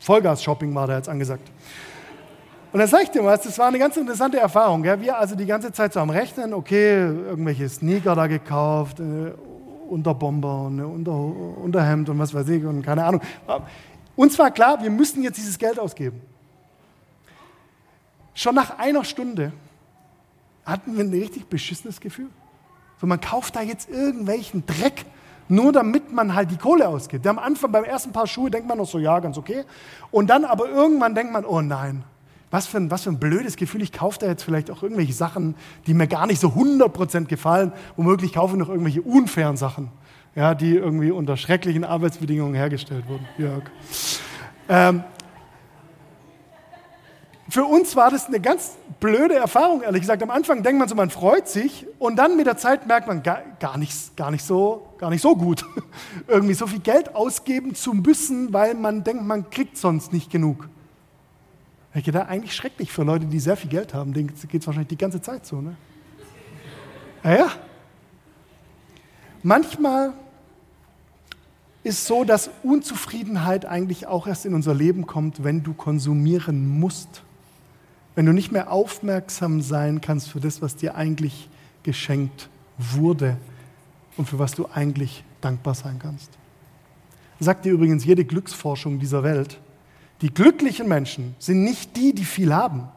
Vollgas-Shopping 0.00 0.74
war 0.74 0.86
da 0.86 0.98
jetzt 0.98 1.08
angesagt. 1.08 1.50
Und 2.72 2.78
dann 2.78 2.88
sage 2.88 3.04
ich 3.04 3.10
dir 3.10 3.22
was, 3.22 3.42
das 3.42 3.58
war 3.58 3.68
eine 3.68 3.78
ganz 3.78 3.96
interessante 3.98 4.38
Erfahrung. 4.38 4.82
Ja? 4.82 4.98
Wir 4.98 5.18
also 5.18 5.34
die 5.34 5.44
ganze 5.44 5.72
Zeit 5.72 5.92
so 5.92 6.00
am 6.00 6.08
Rechnen, 6.08 6.54
okay, 6.54 7.02
irgendwelche 7.02 7.68
Sneaker 7.68 8.14
da 8.14 8.26
gekauft, 8.26 8.98
äh, 8.98 9.32
Unterbomber 9.90 10.62
und 10.62 10.80
Unter 10.80 11.12
Unterhemd 11.12 12.08
und 12.08 12.18
was 12.18 12.32
weiß 12.32 12.48
ich 12.48 12.64
und 12.64 12.82
keine 12.82 13.04
Ahnung. 13.04 13.20
Uns 14.16 14.38
war 14.38 14.50
klar, 14.50 14.82
wir 14.82 14.90
müssen 14.90 15.22
jetzt 15.22 15.36
dieses 15.36 15.58
Geld 15.58 15.78
ausgeben. 15.78 16.22
Schon 18.32 18.54
nach 18.54 18.78
einer 18.78 19.04
Stunde 19.04 19.52
hatten 20.64 20.96
wir 20.96 21.04
ein 21.04 21.10
richtig 21.10 21.46
beschissenes 21.46 22.00
Gefühl. 22.00 22.30
So, 22.98 23.06
man 23.06 23.20
kauft 23.20 23.54
da 23.54 23.60
jetzt 23.60 23.90
irgendwelchen 23.90 24.64
Dreck, 24.64 25.04
nur 25.48 25.72
damit 25.72 26.10
man 26.10 26.34
halt 26.34 26.50
die 26.50 26.56
Kohle 26.56 26.88
ausgibt. 26.88 27.26
Am 27.26 27.38
Anfang 27.38 27.70
beim 27.70 27.84
ersten 27.84 28.12
Paar 28.12 28.26
Schuhe 28.26 28.50
denkt 28.50 28.66
man 28.66 28.78
noch 28.78 28.88
so, 28.88 28.98
ja, 28.98 29.18
ganz 29.20 29.36
okay. 29.36 29.64
Und 30.10 30.30
dann 30.30 30.46
aber 30.46 30.70
irgendwann 30.70 31.14
denkt 31.14 31.34
man, 31.34 31.44
oh 31.44 31.60
nein, 31.60 32.04
was 32.52 32.68
für 32.68 32.76
ein, 32.76 32.92
was 32.92 33.02
für 33.02 33.10
ein 33.10 33.18
blödes 33.18 33.56
Gefühl, 33.56 33.82
ich 33.82 33.90
kaufe 33.90 34.20
da 34.20 34.26
jetzt 34.26 34.44
vielleicht 34.44 34.70
auch 34.70 34.84
irgendwelche 34.84 35.12
Sachen, 35.12 35.56
die 35.88 35.94
mir 35.94 36.06
gar 36.06 36.28
nicht 36.28 36.40
so 36.40 36.50
100% 36.50 37.24
gefallen. 37.24 37.72
Womöglich 37.96 38.32
kaufe 38.32 38.54
ich 38.54 38.60
noch 38.60 38.68
irgendwelche 38.68 39.02
unfairen 39.02 39.56
Sachen 39.56 39.90
ja, 40.34 40.54
die 40.54 40.76
irgendwie 40.76 41.10
unter 41.10 41.36
schrecklichen 41.36 41.84
Arbeitsbedingungen 41.84 42.54
hergestellt 42.54 43.06
wurden. 43.08 43.26
Jörg. 43.36 43.64
Ähm, 44.68 45.04
für 47.48 47.64
uns 47.64 47.96
war 47.96 48.10
das 48.10 48.26
eine 48.26 48.40
ganz 48.40 48.76
blöde 48.98 49.34
Erfahrung, 49.34 49.82
ehrlich 49.82 50.00
gesagt. 50.00 50.22
Am 50.22 50.30
Anfang 50.30 50.62
denkt 50.62 50.78
man 50.78 50.88
so, 50.88 50.94
man 50.94 51.10
freut 51.10 51.48
sich 51.48 51.86
und 51.98 52.16
dann 52.16 52.36
mit 52.36 52.46
der 52.46 52.56
Zeit 52.56 52.86
merkt 52.86 53.08
man 53.08 53.22
gar, 53.22 53.42
gar, 53.60 53.76
nicht, 53.76 54.16
gar, 54.16 54.30
nicht, 54.30 54.44
so, 54.44 54.88
gar 54.96 55.10
nicht 55.10 55.20
so 55.20 55.36
gut, 55.36 55.66
irgendwie 56.28 56.54
so 56.54 56.66
viel 56.66 56.78
Geld 56.78 57.14
ausgeben 57.14 57.74
zu 57.74 57.92
müssen, 57.92 58.54
weil 58.54 58.74
man 58.74 59.04
denkt, 59.04 59.24
man 59.24 59.50
kriegt 59.50 59.76
sonst 59.76 60.14
nicht 60.14 60.30
genug. 60.30 60.68
Ich 61.94 62.04
gedacht, 62.04 62.28
eigentlich 62.28 62.54
schrecklich 62.54 62.90
für 62.90 63.02
Leute, 63.02 63.26
die 63.26 63.38
sehr 63.38 63.56
viel 63.56 63.70
Geld 63.70 63.92
haben. 63.92 64.14
Denen 64.14 64.28
geht 64.28 64.60
es 64.60 64.66
wahrscheinlich 64.66 64.88
die 64.88 64.96
ganze 64.96 65.20
Zeit 65.20 65.44
so. 65.44 65.60
Ne? 65.60 65.76
Naja. 67.22 67.50
Manchmal 69.42 70.14
ist 71.84 72.06
so, 72.06 72.24
dass 72.24 72.50
Unzufriedenheit 72.62 73.66
eigentlich 73.66 74.06
auch 74.06 74.26
erst 74.26 74.46
in 74.46 74.54
unser 74.54 74.72
Leben 74.72 75.06
kommt, 75.06 75.44
wenn 75.44 75.62
du 75.62 75.74
konsumieren 75.74 76.66
musst. 76.66 77.22
Wenn 78.14 78.26
du 78.26 78.32
nicht 78.32 78.52
mehr 78.52 78.70
aufmerksam 78.70 79.60
sein 79.60 80.00
kannst 80.00 80.30
für 80.30 80.40
das, 80.40 80.62
was 80.62 80.76
dir 80.76 80.94
eigentlich 80.94 81.48
geschenkt 81.82 82.48
wurde 82.78 83.36
und 84.16 84.28
für 84.28 84.38
was 84.38 84.52
du 84.52 84.66
eigentlich 84.72 85.24
dankbar 85.40 85.74
sein 85.74 85.98
kannst. 85.98 86.30
Sagt 87.40 87.64
dir 87.64 87.72
übrigens 87.72 88.04
jede 88.04 88.24
Glücksforschung 88.24 89.00
dieser 89.00 89.24
Welt, 89.24 89.58
die 90.22 90.32
glücklichen 90.32 90.88
Menschen 90.88 91.34
sind 91.38 91.64
nicht 91.64 91.96
die, 91.96 92.14
die 92.14 92.24
viel 92.24 92.54
haben, 92.54 92.88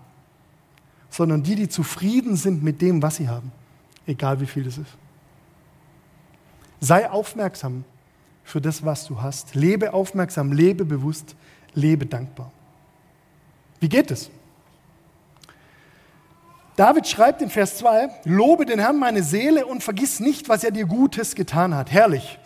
sondern 1.10 1.44
die, 1.44 1.56
die 1.56 1.68
zufrieden 1.68 2.36
sind 2.36 2.64
mit 2.64 2.82
dem, 2.82 3.02
was 3.02 3.18
sie 3.18 3.28
haben, 3.28 3.52
egal 4.06 4.40
wie 4.40 4.46
viel 4.46 4.68
es 4.68 4.78
ist. 4.78 4.92
Sei 6.80 7.10
aufmerksam 7.10 7.84
für 8.44 8.62
das, 8.62 8.86
was 8.86 9.08
du 9.08 9.22
hast. 9.22 9.56
Lebe 9.56 9.92
aufmerksam, 9.92 10.52
lebe 10.52 10.86
bewusst, 10.86 11.36
lebe 11.74 12.06
dankbar. 12.06 12.52
Wie 13.80 13.90
geht 13.90 14.12
es? 14.12 14.30
David 16.76 17.08
schreibt 17.08 17.42
in 17.42 17.50
Vers 17.50 17.78
2, 17.78 18.10
Lobe 18.26 18.66
den 18.66 18.80
Herrn 18.80 19.00
meine 19.00 19.24
Seele 19.24 19.66
und 19.66 19.82
vergiss 19.82 20.20
nicht, 20.20 20.50
was 20.50 20.64
er 20.64 20.72
dir 20.72 20.86
Gutes 20.86 21.36
getan 21.36 21.74
hat. 21.74 21.92
Herrlich. 21.92 22.38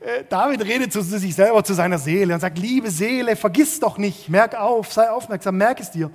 Äh, 0.00 0.24
David 0.28 0.64
redet 0.64 0.92
zu 0.92 1.02
sich 1.02 1.34
selber, 1.34 1.62
zu 1.62 1.74
seiner 1.74 1.98
Seele 1.98 2.32
und 2.34 2.40
sagt, 2.40 2.58
liebe 2.58 2.90
Seele, 2.90 3.36
vergiss 3.36 3.78
doch 3.78 3.98
nicht, 3.98 4.30
merk 4.30 4.54
auf, 4.54 4.92
sei 4.92 5.10
aufmerksam, 5.10 5.58
merk 5.58 5.80
es 5.80 5.90
dir. 5.90 6.10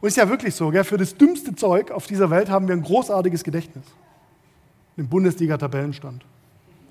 Und 0.00 0.08
ist 0.08 0.16
ja 0.16 0.28
wirklich 0.28 0.54
so, 0.54 0.70
gell? 0.70 0.84
für 0.84 0.96
das 0.96 1.16
dümmste 1.16 1.54
Zeug 1.54 1.90
auf 1.90 2.06
dieser 2.06 2.30
Welt 2.30 2.48
haben 2.48 2.66
wir 2.66 2.74
ein 2.74 2.82
großartiges 2.82 3.44
Gedächtnis. 3.44 3.84
Den 4.96 5.08
Bundesliga-Tabellenstand. 5.08 6.24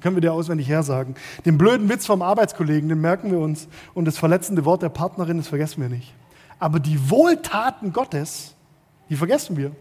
Können 0.02 0.16
wir 0.16 0.22
dir 0.22 0.34
auswendig 0.34 0.68
hersagen. 0.68 1.16
Den 1.46 1.58
blöden 1.58 1.90
Witz 1.90 2.06
vom 2.06 2.22
Arbeitskollegen, 2.22 2.90
den 2.90 3.02
merken 3.02 3.32
wir 3.32 3.40
uns. 3.40 3.68
Und 3.94 4.06
das 4.06 4.18
verletzende 4.18 4.66
Wort 4.66 4.82
der 4.82 4.90
Partnerin, 4.90 5.38
das 5.38 5.48
vergessen 5.48 5.82
wir 5.82 5.90
nicht. 5.90 6.14
Aber 6.58 6.80
die 6.80 7.10
Wohltaten 7.10 7.92
Gottes, 7.92 8.56
die 9.10 9.16
vergessen 9.16 9.58
wir. 9.58 9.72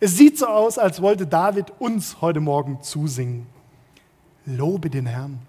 Es 0.00 0.16
sieht 0.16 0.38
so 0.38 0.46
aus, 0.46 0.78
als 0.78 1.02
wollte 1.02 1.26
David 1.26 1.72
uns 1.80 2.20
heute 2.20 2.40
Morgen 2.40 2.82
zusingen. 2.82 3.46
Lobe 4.46 4.90
den 4.90 5.06
Herrn. 5.06 5.40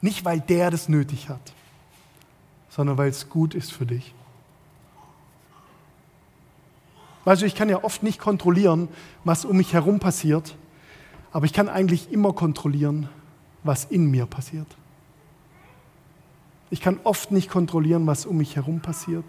Nicht, 0.00 0.24
weil 0.24 0.40
der 0.40 0.70
das 0.70 0.88
nötig 0.88 1.28
hat, 1.28 1.52
sondern 2.68 2.98
weil 2.98 3.08
es 3.08 3.28
gut 3.28 3.54
ist 3.54 3.72
für 3.72 3.86
dich. 3.86 4.14
Weißt 7.24 7.42
du, 7.42 7.46
ich 7.46 7.54
kann 7.54 7.68
ja 7.68 7.84
oft 7.84 8.02
nicht 8.02 8.18
kontrollieren, 8.18 8.88
was 9.22 9.44
um 9.44 9.56
mich 9.56 9.72
herum 9.72 10.00
passiert, 10.00 10.56
aber 11.30 11.46
ich 11.46 11.52
kann 11.52 11.68
eigentlich 11.68 12.10
immer 12.10 12.32
kontrollieren, 12.32 13.08
was 13.62 13.84
in 13.84 14.10
mir 14.10 14.26
passiert. 14.26 14.66
Ich 16.70 16.80
kann 16.80 16.98
oft 17.04 17.30
nicht 17.30 17.48
kontrollieren, 17.48 18.08
was 18.08 18.26
um 18.26 18.38
mich 18.38 18.56
herum 18.56 18.80
passiert, 18.80 19.24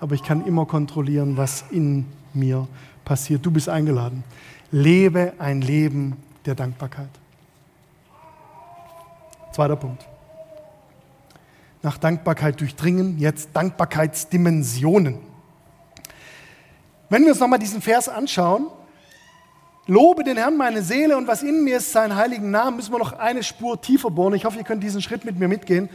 aber 0.00 0.14
ich 0.14 0.22
kann 0.22 0.46
immer 0.46 0.64
kontrollieren, 0.64 1.36
was 1.36 1.64
in 1.70 2.06
mir 2.32 2.66
passiert. 3.08 3.44
Du 3.44 3.50
bist 3.50 3.68
eingeladen. 3.68 4.22
Lebe 4.70 5.32
ein 5.38 5.62
Leben 5.62 6.16
der 6.44 6.54
Dankbarkeit. 6.54 7.08
Zweiter 9.52 9.76
Punkt. 9.76 10.06
Nach 11.82 11.96
Dankbarkeit 11.96 12.60
durchdringen, 12.60 13.18
jetzt 13.18 13.50
Dankbarkeitsdimensionen. 13.54 15.18
Wenn 17.08 17.22
wir 17.22 17.30
uns 17.30 17.40
nochmal 17.40 17.58
diesen 17.58 17.80
Vers 17.80 18.08
anschauen, 18.08 18.68
Lobe 19.90 20.22
den 20.22 20.36
Herrn 20.36 20.58
meine 20.58 20.82
Seele 20.82 21.16
und 21.16 21.26
was 21.26 21.42
in 21.42 21.64
mir 21.64 21.78
ist, 21.78 21.92
seinen 21.92 22.14
heiligen 22.14 22.50
Namen, 22.50 22.76
müssen 22.76 22.92
wir 22.92 22.98
noch 22.98 23.14
eine 23.14 23.42
Spur 23.42 23.80
tiefer 23.80 24.10
bohren. 24.10 24.34
Ich 24.34 24.44
hoffe, 24.44 24.58
ihr 24.58 24.64
könnt 24.64 24.82
diesen 24.82 25.00
Schritt 25.00 25.24
mit 25.24 25.38
mir 25.38 25.48
mitgehen. 25.48 25.88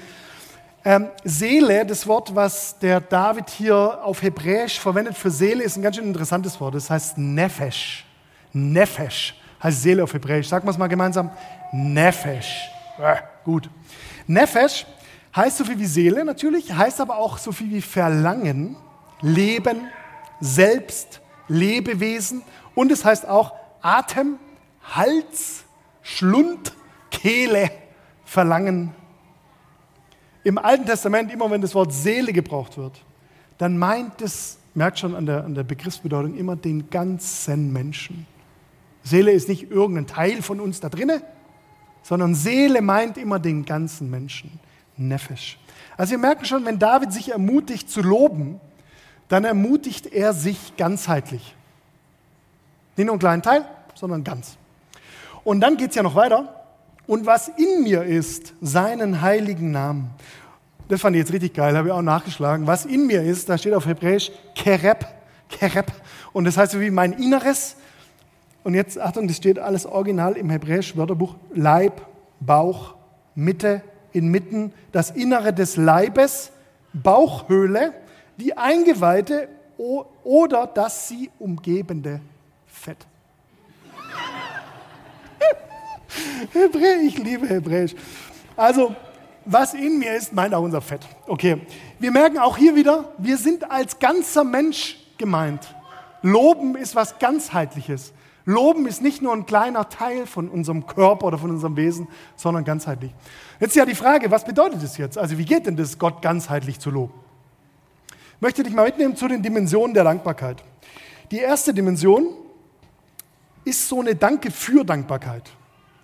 Ähm, 0.85 1.07
Seele, 1.23 1.85
das 1.85 2.05
Wort, 2.07 2.35
was 2.35 2.77
der 2.79 2.99
David 2.99 3.49
hier 3.49 4.03
auf 4.03 4.21
Hebräisch 4.21 4.79
verwendet 4.79 5.17
für 5.17 5.31
Seele, 5.31 5.63
ist 5.63 5.77
ein 5.77 5.81
ganz 5.81 5.95
schön 5.95 6.05
interessantes 6.05 6.59
Wort. 6.59 6.75
Das 6.75 6.89
heißt 6.89 7.17
Nefesh. 7.17 8.05
Nefesh 8.51 9.39
heißt 9.61 9.81
Seele 9.81 10.03
auf 10.03 10.13
Hebräisch. 10.13 10.47
Sagen 10.47 10.65
wir 10.67 10.71
es 10.71 10.77
mal 10.77 10.87
gemeinsam. 10.87 11.31
Nefesh. 11.71 12.69
Äh, 12.99 13.15
gut. 13.45 13.69
Nefesh 14.27 14.85
heißt 15.33 15.57
so 15.57 15.63
viel 15.63 15.79
wie 15.79 15.85
Seele 15.85 16.25
natürlich, 16.25 16.73
heißt 16.73 16.99
aber 16.99 17.17
auch 17.17 17.37
so 17.37 17.51
viel 17.51 17.71
wie 17.71 17.81
Verlangen, 17.81 18.75
Leben, 19.21 19.87
Selbst, 20.41 21.21
Lebewesen 21.47 22.43
und 22.75 22.91
es 22.91 23.05
heißt 23.05 23.27
auch 23.27 23.53
Atem, 23.81 24.37
Hals, 24.83 25.63
Schlund, 26.01 26.73
Kehle, 27.09 27.71
Verlangen, 28.25 28.93
im 30.43 30.57
Alten 30.57 30.85
Testament, 30.85 31.31
immer 31.31 31.50
wenn 31.50 31.62
das 31.62 31.73
Wort 31.73 31.93
Seele 31.93 32.33
gebraucht 32.33 32.77
wird, 32.77 33.01
dann 33.57 33.77
meint 33.77 34.21
es, 34.21 34.57
merkt 34.73 35.00
schon 35.00 35.15
an 35.15 35.25
der, 35.25 35.43
an 35.43 35.55
der 35.55 35.63
Begriffsbedeutung, 35.63 36.35
immer 36.35 36.55
den 36.55 36.89
ganzen 36.89 37.71
Menschen. 37.71 38.25
Seele 39.03 39.31
ist 39.31 39.47
nicht 39.47 39.69
irgendein 39.71 40.07
Teil 40.07 40.41
von 40.41 40.59
uns 40.59 40.79
da 40.79 40.89
drinnen, 40.89 41.21
sondern 42.01 42.35
Seele 42.35 42.81
meint 42.81 43.17
immer 43.17 43.39
den 43.39 43.65
ganzen 43.65 44.09
Menschen. 44.09 44.59
Nefesh. 44.97 45.57
Also 45.97 46.12
wir 46.12 46.17
merken 46.17 46.45
schon, 46.45 46.65
wenn 46.65 46.79
David 46.79 47.12
sich 47.12 47.31
ermutigt 47.31 47.89
zu 47.89 48.01
loben, 48.01 48.59
dann 49.27 49.45
ermutigt 49.45 50.07
er 50.07 50.33
sich 50.33 50.75
ganzheitlich. 50.77 51.55
Nicht 52.95 53.05
nur 53.05 53.13
einen 53.13 53.19
kleinen 53.19 53.41
Teil, 53.41 53.65
sondern 53.95 54.23
ganz. 54.23 54.57
Und 55.43 55.62
dann 55.62 55.77
geht 55.77 55.89
es 55.89 55.95
ja 55.95 56.03
noch 56.03 56.15
weiter 56.15 56.62
und 57.07 57.25
was 57.25 57.50
in 57.50 57.83
mir 57.83 58.03
ist, 58.03 58.53
seinen 58.62 59.22
heiligen 59.22 59.72
Namen. 59.72 60.12
Das 60.88 61.01
fand 61.01 61.15
ich 61.15 61.22
jetzt 61.22 61.33
richtig 61.33 61.53
geil, 61.53 61.75
habe 61.77 61.88
ich 61.89 61.93
auch 61.93 62.01
nachgeschlagen. 62.01 62.67
Was 62.67 62.86
in 62.86 63.07
mir 63.07 63.24
ist, 63.24 63.50
da 63.50 63.57
steht 63.57 63.74
auf 63.74 63.86
Hebräisch 63.86 64.31
Kereb, 64.55 65.05
Kereb. 65.50 65.91
Und 66.33 66.45
das 66.45 66.57
heißt 66.57 66.74
so 66.74 66.79
wie 66.79 66.91
mein 66.91 67.13
Inneres. 67.13 67.75
Und 68.63 68.75
jetzt, 68.75 69.00
Achtung, 69.00 69.27
das 69.27 69.38
steht 69.38 69.60
alles 69.60 69.86
original 69.86 70.38
im 70.38 70.50
Hebräisch 70.50 70.95
Wörterbuch. 70.95 71.36
Leib, 71.53 72.01
Bauch, 72.39 72.95
Mitte, 73.36 73.81
inmitten, 74.12 74.74
das 74.91 75.12
Innere 75.12 75.53
des 75.53 75.75
Leibes, 75.75 76.51
Bauchhöhle, 76.93 77.93
die 78.38 78.57
Eingeweide 78.57 79.50
oder 80.24 80.67
das 80.67 81.07
sie 81.07 81.29
umgebende 81.39 82.22
Fett. 82.67 83.05
Hebräisch, 86.51 87.03
ich 87.05 87.17
liebe 87.17 87.48
Hebräisch. 87.48 87.96
Also, 88.55 88.96
was 89.46 89.74
in 89.74 90.00
mir 90.00 90.15
ist, 90.15 90.34
meint 90.34 90.53
auch 90.53 90.62
unser 90.62 90.82
Fett. 90.82 91.01
Okay. 91.27 91.62
Wir 92.00 92.12
merken 92.12 92.38
auch 92.38 92.58
hier 92.58 92.75
wieder, 92.75 93.13
wir 93.17 93.38
sind 93.38 93.70
als 93.70 94.00
ganzer 94.00 94.43
Mensch 94.43 94.98
gemeint. 95.17 95.74
Loben 96.22 96.75
ist 96.75 96.96
was 96.96 97.20
ganzheitliches. 97.20 98.13
Loben 98.46 98.86
ist 98.88 99.01
nicht 99.01 99.22
nur 99.22 99.34
ein 99.34 99.46
kleiner 99.46 99.88
Teil 99.88 100.25
von 100.25 100.50
unserem 100.50 100.86
Körper 100.86 101.27
oder 101.27 101.38
von 101.38 101.50
unserem 101.50 101.77
Wesen, 101.77 102.08
sondern 102.36 102.65
ganzheitlich. 102.65 103.13
Jetzt 103.60 103.75
ja 103.75 103.86
die 103.86 103.96
Frage, 103.96 104.32
was 104.32 104.43
bedeutet 104.43 104.84
das 104.84 104.98
jetzt? 104.98 105.17
Also 105.17 105.38
wie 105.38 105.46
geht 105.46 105.65
denn 105.65 105.77
das, 105.77 105.98
Gott 105.98 106.22
ganzheitlich 106.22 106.79
zu 106.79 106.89
loben? 106.89 107.13
Ich 108.36 108.41
möchte 108.41 108.63
dich 108.63 108.74
mal 108.74 108.86
mitnehmen 108.86 109.15
zu 109.15 109.27
den 109.29 109.41
Dimensionen 109.41 109.93
der 109.93 110.03
Dankbarkeit. 110.03 110.62
Die 111.32 111.39
erste 111.39 111.74
Dimension 111.74 112.27
ist 113.63 113.88
so 113.88 114.01
eine 114.01 114.15
Danke 114.15 114.51
für 114.51 114.84
Dankbarkeit. 114.84 115.50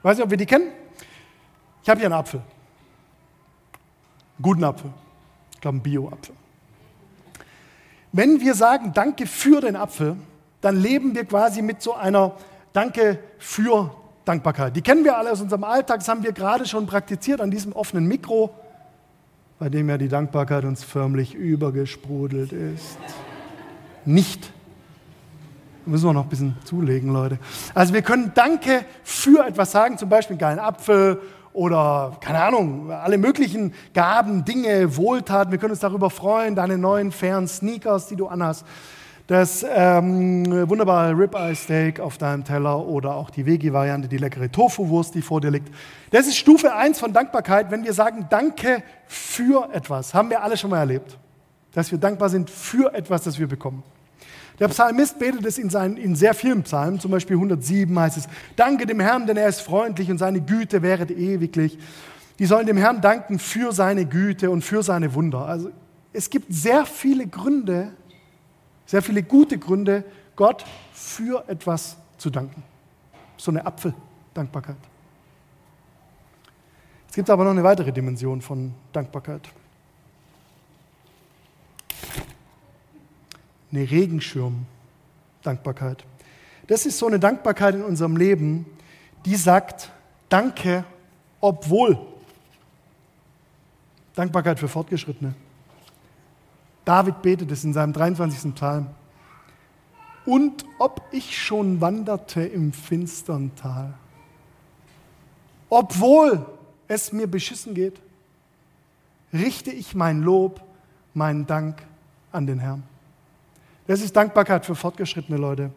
Weiß 0.02 0.18
nicht, 0.18 0.24
ob 0.24 0.30
wir 0.30 0.38
die 0.38 0.46
kennen? 0.46 0.72
Ich 1.84 1.90
habe 1.90 2.00
hier 2.00 2.08
einen 2.08 2.20
Apfel. 2.20 2.42
Einen 4.38 4.44
guten 4.44 4.64
Apfel. 4.64 4.92
Ich 5.54 5.62
glaube, 5.62 5.76
einen 5.76 5.84
Bio-Apfel. 5.84 6.36
Wenn 8.12 8.42
wir 8.42 8.56
sagen 8.56 8.92
Danke 8.94 9.28
für 9.28 9.62
den 9.62 9.76
Apfel, 9.76 10.16
dann 10.62 10.82
leben 10.82 11.16
wir 11.16 11.26
quasi 11.26 11.62
mit 11.62 11.82
so 11.82 11.94
einer 11.94 12.34
Danke 12.74 13.20
für 13.38 13.92
Dankbarkeit. 14.26 14.76
Die 14.76 14.82
kennen 14.82 15.04
wir 15.04 15.18
alle 15.18 15.32
aus 15.32 15.42
unserem 15.42 15.64
Alltag, 15.64 16.00
das 16.00 16.08
haben 16.08 16.24
wir 16.24 16.32
gerade 16.32 16.66
schon 16.66 16.86
praktiziert 16.86 17.42
an 17.42 17.52
diesem 17.52 17.74
offenen 17.74 18.08
Mikro, 18.08 18.54
bei 19.58 19.70
dem 19.70 19.90
ja 19.90 19.98
die 19.98 20.08
Dankbarkeit 20.08 20.66
uns 20.66 20.84
förmlich 20.84 21.34
übergesprudelt 21.34 22.52
ist. 22.52 22.98
Nicht 24.06 24.52
müssen 25.86 26.06
wir 26.06 26.14
noch 26.14 26.24
ein 26.24 26.30
bisschen 26.30 26.56
zulegen, 26.66 27.12
Leute. 27.12 27.40
Also 27.74 27.94
wir 27.94 28.02
können 28.02 28.32
Danke 28.36 28.86
für 29.04 29.46
etwas 29.46 29.72
sagen, 29.72 29.98
zum 29.98 30.10
Beispiel 30.10 30.36
einen 30.36 30.40
geilen 30.40 30.60
Apfel 30.60 31.20
oder 31.54 32.18
keine 32.22 32.42
Ahnung, 32.42 32.92
alle 32.92 33.18
möglichen 33.18 33.74
Gaben, 33.94 34.46
Dinge, 34.46 34.96
Wohltaten. 34.96 35.52
Wir 35.52 35.60
können 35.60 35.72
uns 35.72 35.80
darüber 35.80 36.10
freuen, 36.10 36.56
deine 36.56 36.78
neuen 36.78 37.12
fairen 37.12 37.48
Sneakers, 37.48 38.08
die 38.08 38.16
du 38.16 38.28
anhast, 38.28 38.66
das 39.28 39.64
ähm, 39.70 40.46
wunderbare 40.68 41.12
Ribeye 41.12 41.54
Steak 41.54 42.00
auf 42.00 42.18
deinem 42.18 42.44
Teller 42.44 42.84
oder 42.88 43.14
auch 43.14 43.30
die 43.30 43.46
Veggie-Variante, 43.46 44.08
die 44.08 44.18
leckere 44.18 44.52
Tofu-Wurst, 44.52 45.14
die 45.14 45.22
vor 45.22 45.40
dir 45.40 45.52
liegt. 45.52 45.72
Das 46.10 46.26
ist 46.26 46.38
Stufe 46.38 46.74
1 46.74 47.00
von 47.00 47.14
Dankbarkeit, 47.14 47.70
wenn 47.70 47.84
wir 47.84 47.94
sagen 47.94 48.26
Danke 48.30 48.82
für 49.06 49.70
etwas. 49.72 50.16
Haben 50.16 50.32
wir 50.32 50.42
alle 50.42 50.58
schon 50.58 50.72
mal 50.72 50.80
erlebt, 50.80 51.20
dass 51.74 51.92
wir 51.92 52.00
dankbar 52.00 52.30
sind 52.30 52.50
für 52.50 52.92
etwas, 52.94 53.22
das 53.24 53.38
wir 53.38 53.48
bekommen. 53.48 53.84
Der 54.60 54.68
Psalmist 54.68 55.20
betet 55.20 55.46
es 55.46 55.58
in, 55.58 55.70
seinen, 55.70 55.96
in 55.96 56.16
sehr 56.16 56.34
vielen 56.34 56.64
Psalmen, 56.64 57.00
zum 57.00 57.12
Beispiel 57.12 57.38
107 57.38 57.98
heißt 57.98 58.18
es, 58.18 58.28
Danke 58.56 58.86
dem 58.86 59.00
Herrn, 59.00 59.26
denn 59.26 59.38
er 59.38 59.48
ist 59.48 59.62
freundlich 59.62 60.12
und 60.12 60.18
seine 60.18 60.42
Güte 60.42 60.82
wäret 60.82 61.12
ewiglich. 61.12 61.78
Die 62.40 62.46
sollen 62.46 62.66
dem 62.66 62.78
Herrn 62.78 63.02
danken 63.02 63.40
für 63.40 63.72
seine 63.72 64.06
Güte 64.06 64.50
und 64.50 64.64
für 64.64 64.84
seine 64.84 65.14
Wunder. 65.14 65.46
Also 65.46 65.72
es 66.12 66.30
gibt 66.30 66.54
sehr 66.54 66.86
viele 66.86 67.28
Gründe, 67.28 67.94
sehr 68.86 69.02
viele 69.02 69.24
gute 69.24 69.58
Gründe, 69.58 70.04
Gott 70.36 70.66
für 70.94 71.44
etwas 71.48 71.98
zu 72.18 72.30
danken. 72.30 72.64
So 73.38 73.52
eine 73.52 73.66
Apfeldankbarkeit. 73.66 74.78
Es 77.08 77.16
gibt 77.16 77.30
aber 77.30 77.44
noch 77.44 77.52
eine 77.52 77.64
weitere 77.64 77.92
Dimension 77.92 78.42
von 78.42 78.74
Dankbarkeit. 78.94 79.50
Eine 83.72 83.90
Regenschirm-Dankbarkeit. 83.90 86.04
Das 86.68 86.86
ist 86.86 87.00
so 87.00 87.08
eine 87.08 87.20
Dankbarkeit 87.20 87.76
in 87.76 87.84
unserem 87.84 88.18
Leben, 88.18 88.66
die 89.26 89.36
sagt, 89.36 89.92
danke, 90.30 90.86
obwohl. 91.42 92.00
Dankbarkeit 94.16 94.60
für 94.60 94.68
Fortgeschrittene. 94.68 95.34
David 96.86 97.22
betet 97.22 97.52
es 97.52 97.64
in 97.64 97.74
seinem 97.74 97.94
23. 97.94 98.56
Psalm. 98.56 98.88
Und 100.26 100.66
ob 100.78 101.02
ich 101.12 101.38
schon 101.38 101.82
wanderte 101.82 102.44
im 102.44 102.74
finstern 102.74 103.52
Tal, 103.56 103.94
obwohl 105.70 106.46
es 106.88 107.12
mir 107.12 107.28
beschissen 107.28 107.74
geht, 107.74 108.00
richte 109.32 109.72
ich 109.72 109.96
mein 109.96 110.22
Lob, 110.22 110.62
meinen 111.14 111.46
Dank 111.46 111.84
an 112.32 112.48
den 112.48 112.60
Herrn. 112.60 112.84
Das 113.90 114.02
ist 114.02 114.16
Dankbarkeit 114.16 114.68
für 114.68 114.76
fortgeschrittene 114.76 115.40
Leute. 115.40 115.72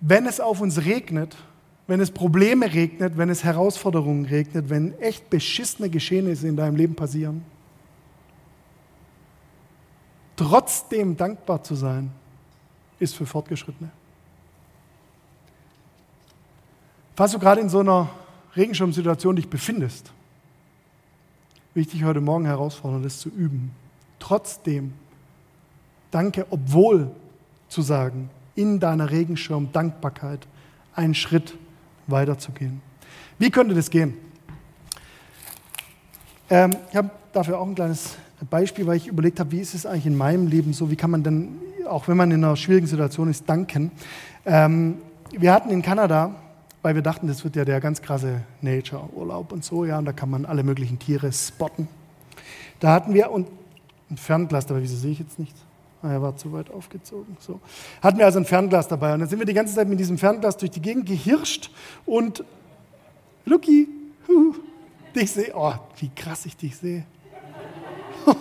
Wenn 0.00 0.26
es 0.26 0.38
auf 0.38 0.60
uns 0.60 0.84
regnet, 0.84 1.34
wenn 1.86 1.98
es 1.98 2.10
Probleme 2.10 2.70
regnet, 2.74 3.16
wenn 3.16 3.30
es 3.30 3.42
Herausforderungen 3.42 4.26
regnet, 4.26 4.68
wenn 4.68 4.92
echt 5.00 5.30
beschissene 5.30 5.88
Geschehnisse 5.88 6.46
in 6.46 6.56
deinem 6.56 6.76
Leben 6.76 6.94
passieren, 6.94 7.42
trotzdem 10.36 11.16
dankbar 11.16 11.62
zu 11.62 11.74
sein, 11.74 12.12
ist 12.98 13.16
für 13.16 13.24
Fortgeschrittene. 13.24 13.90
Falls 17.16 17.32
du 17.32 17.38
gerade 17.38 17.62
in 17.62 17.70
so 17.70 17.78
einer 17.78 18.10
Regenschirmsituation 18.54 19.36
dich 19.36 19.48
befindest, 19.48 20.12
will 21.72 21.82
ich 21.82 21.88
dich 21.88 22.04
heute 22.04 22.20
Morgen 22.20 22.44
herausfordern, 22.44 23.02
das 23.02 23.20
zu 23.20 23.30
üben. 23.30 23.70
Trotzdem 24.18 24.92
Danke, 26.10 26.46
obwohl 26.50 27.10
zu 27.68 27.82
sagen, 27.82 28.30
in 28.54 28.80
deiner 28.80 29.10
Regenschirm-Dankbarkeit 29.10 30.46
einen 30.94 31.14
Schritt 31.14 31.56
weiterzugehen. 32.08 32.82
Wie 33.38 33.50
könnte 33.50 33.74
das 33.74 33.90
gehen? 33.90 34.14
Ähm, 36.50 36.76
ich 36.90 36.96
habe 36.96 37.10
dafür 37.32 37.58
auch 37.58 37.66
ein 37.66 37.74
kleines 37.74 38.16
Beispiel, 38.48 38.86
weil 38.86 38.96
ich 38.96 39.06
überlegt 39.06 39.38
habe, 39.38 39.52
wie 39.52 39.60
ist 39.60 39.74
es 39.74 39.86
eigentlich 39.86 40.06
in 40.06 40.16
meinem 40.16 40.46
Leben 40.46 40.72
so, 40.72 40.90
wie 40.90 40.96
kann 40.96 41.10
man 41.10 41.22
denn, 41.22 41.58
auch 41.88 42.08
wenn 42.08 42.16
man 42.16 42.30
in 42.30 42.42
einer 42.42 42.56
schwierigen 42.56 42.86
Situation 42.86 43.30
ist, 43.30 43.48
danken. 43.48 43.92
Ähm, 44.44 44.98
wir 45.30 45.52
hatten 45.52 45.70
in 45.70 45.82
Kanada, 45.82 46.34
weil 46.82 46.94
wir 46.94 47.02
dachten, 47.02 47.28
das 47.28 47.44
wird 47.44 47.56
ja 47.56 47.64
der 47.64 47.80
ganz 47.80 48.02
krasse 48.02 48.42
Nature-Urlaub 48.62 49.52
und 49.52 49.64
so, 49.64 49.84
ja, 49.84 49.98
und 49.98 50.06
da 50.06 50.12
kann 50.12 50.30
man 50.30 50.44
alle 50.44 50.64
möglichen 50.64 50.98
Tiere 50.98 51.32
spotten. 51.32 51.86
Da 52.80 52.92
hatten 52.92 53.14
wir 53.14 53.30
und 53.30 53.48
ein 54.10 54.16
Fernglas, 54.16 54.68
aber 54.70 54.82
wieso 54.82 54.96
sehe 54.96 55.12
ich 55.12 55.18
jetzt 55.18 55.38
nichts? 55.38 55.60
Ah, 56.02 56.12
er 56.12 56.22
war 56.22 56.34
zu 56.36 56.52
weit 56.52 56.70
aufgezogen. 56.70 57.36
So. 57.40 57.60
Hatten 58.02 58.18
wir 58.18 58.24
also 58.24 58.38
ein 58.38 58.46
Fernglas 58.46 58.88
dabei. 58.88 59.12
Und 59.12 59.20
dann 59.20 59.28
sind 59.28 59.38
wir 59.38 59.46
die 59.46 59.52
ganze 59.52 59.74
Zeit 59.74 59.88
mit 59.88 60.00
diesem 60.00 60.16
Fernglas 60.16 60.56
durch 60.56 60.70
die 60.70 60.80
Gegend 60.80 61.06
gehirscht 61.06 61.70
und 62.06 62.42
Lucky, 63.44 63.88
hu, 64.26 64.54
dich 65.14 65.30
sehe. 65.30 65.52
Oh, 65.54 65.74
wie 65.98 66.10
krass 66.14 66.46
ich 66.46 66.56
dich 66.56 66.76
sehe. 66.76 67.04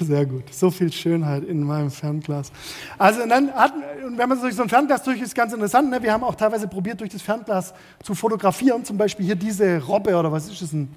Sehr 0.00 0.26
gut. 0.26 0.52
So 0.52 0.70
viel 0.70 0.92
Schönheit 0.92 1.44
in 1.44 1.62
meinem 1.62 1.90
Fernglas. 1.90 2.52
Also 2.96 3.26
dann 3.26 3.52
hatten, 3.52 3.82
wenn 4.16 4.28
man 4.28 4.40
durch 4.40 4.54
so 4.54 4.62
ein 4.62 4.68
Fernglas 4.68 5.02
durch 5.02 5.20
ist, 5.20 5.34
ganz 5.34 5.52
interessant. 5.52 5.90
Ne? 5.90 6.02
Wir 6.02 6.12
haben 6.12 6.24
auch 6.24 6.34
teilweise 6.34 6.68
probiert, 6.68 7.00
durch 7.00 7.10
das 7.10 7.22
Fernglas 7.22 7.74
zu 8.02 8.14
fotografieren. 8.14 8.84
Zum 8.84 8.96
Beispiel 8.96 9.26
hier 9.26 9.36
diese 9.36 9.82
Robbe 9.84 10.14
oder 10.16 10.30
was 10.32 10.48
ist 10.48 10.62
das? 10.62 10.72
Ein, 10.72 10.88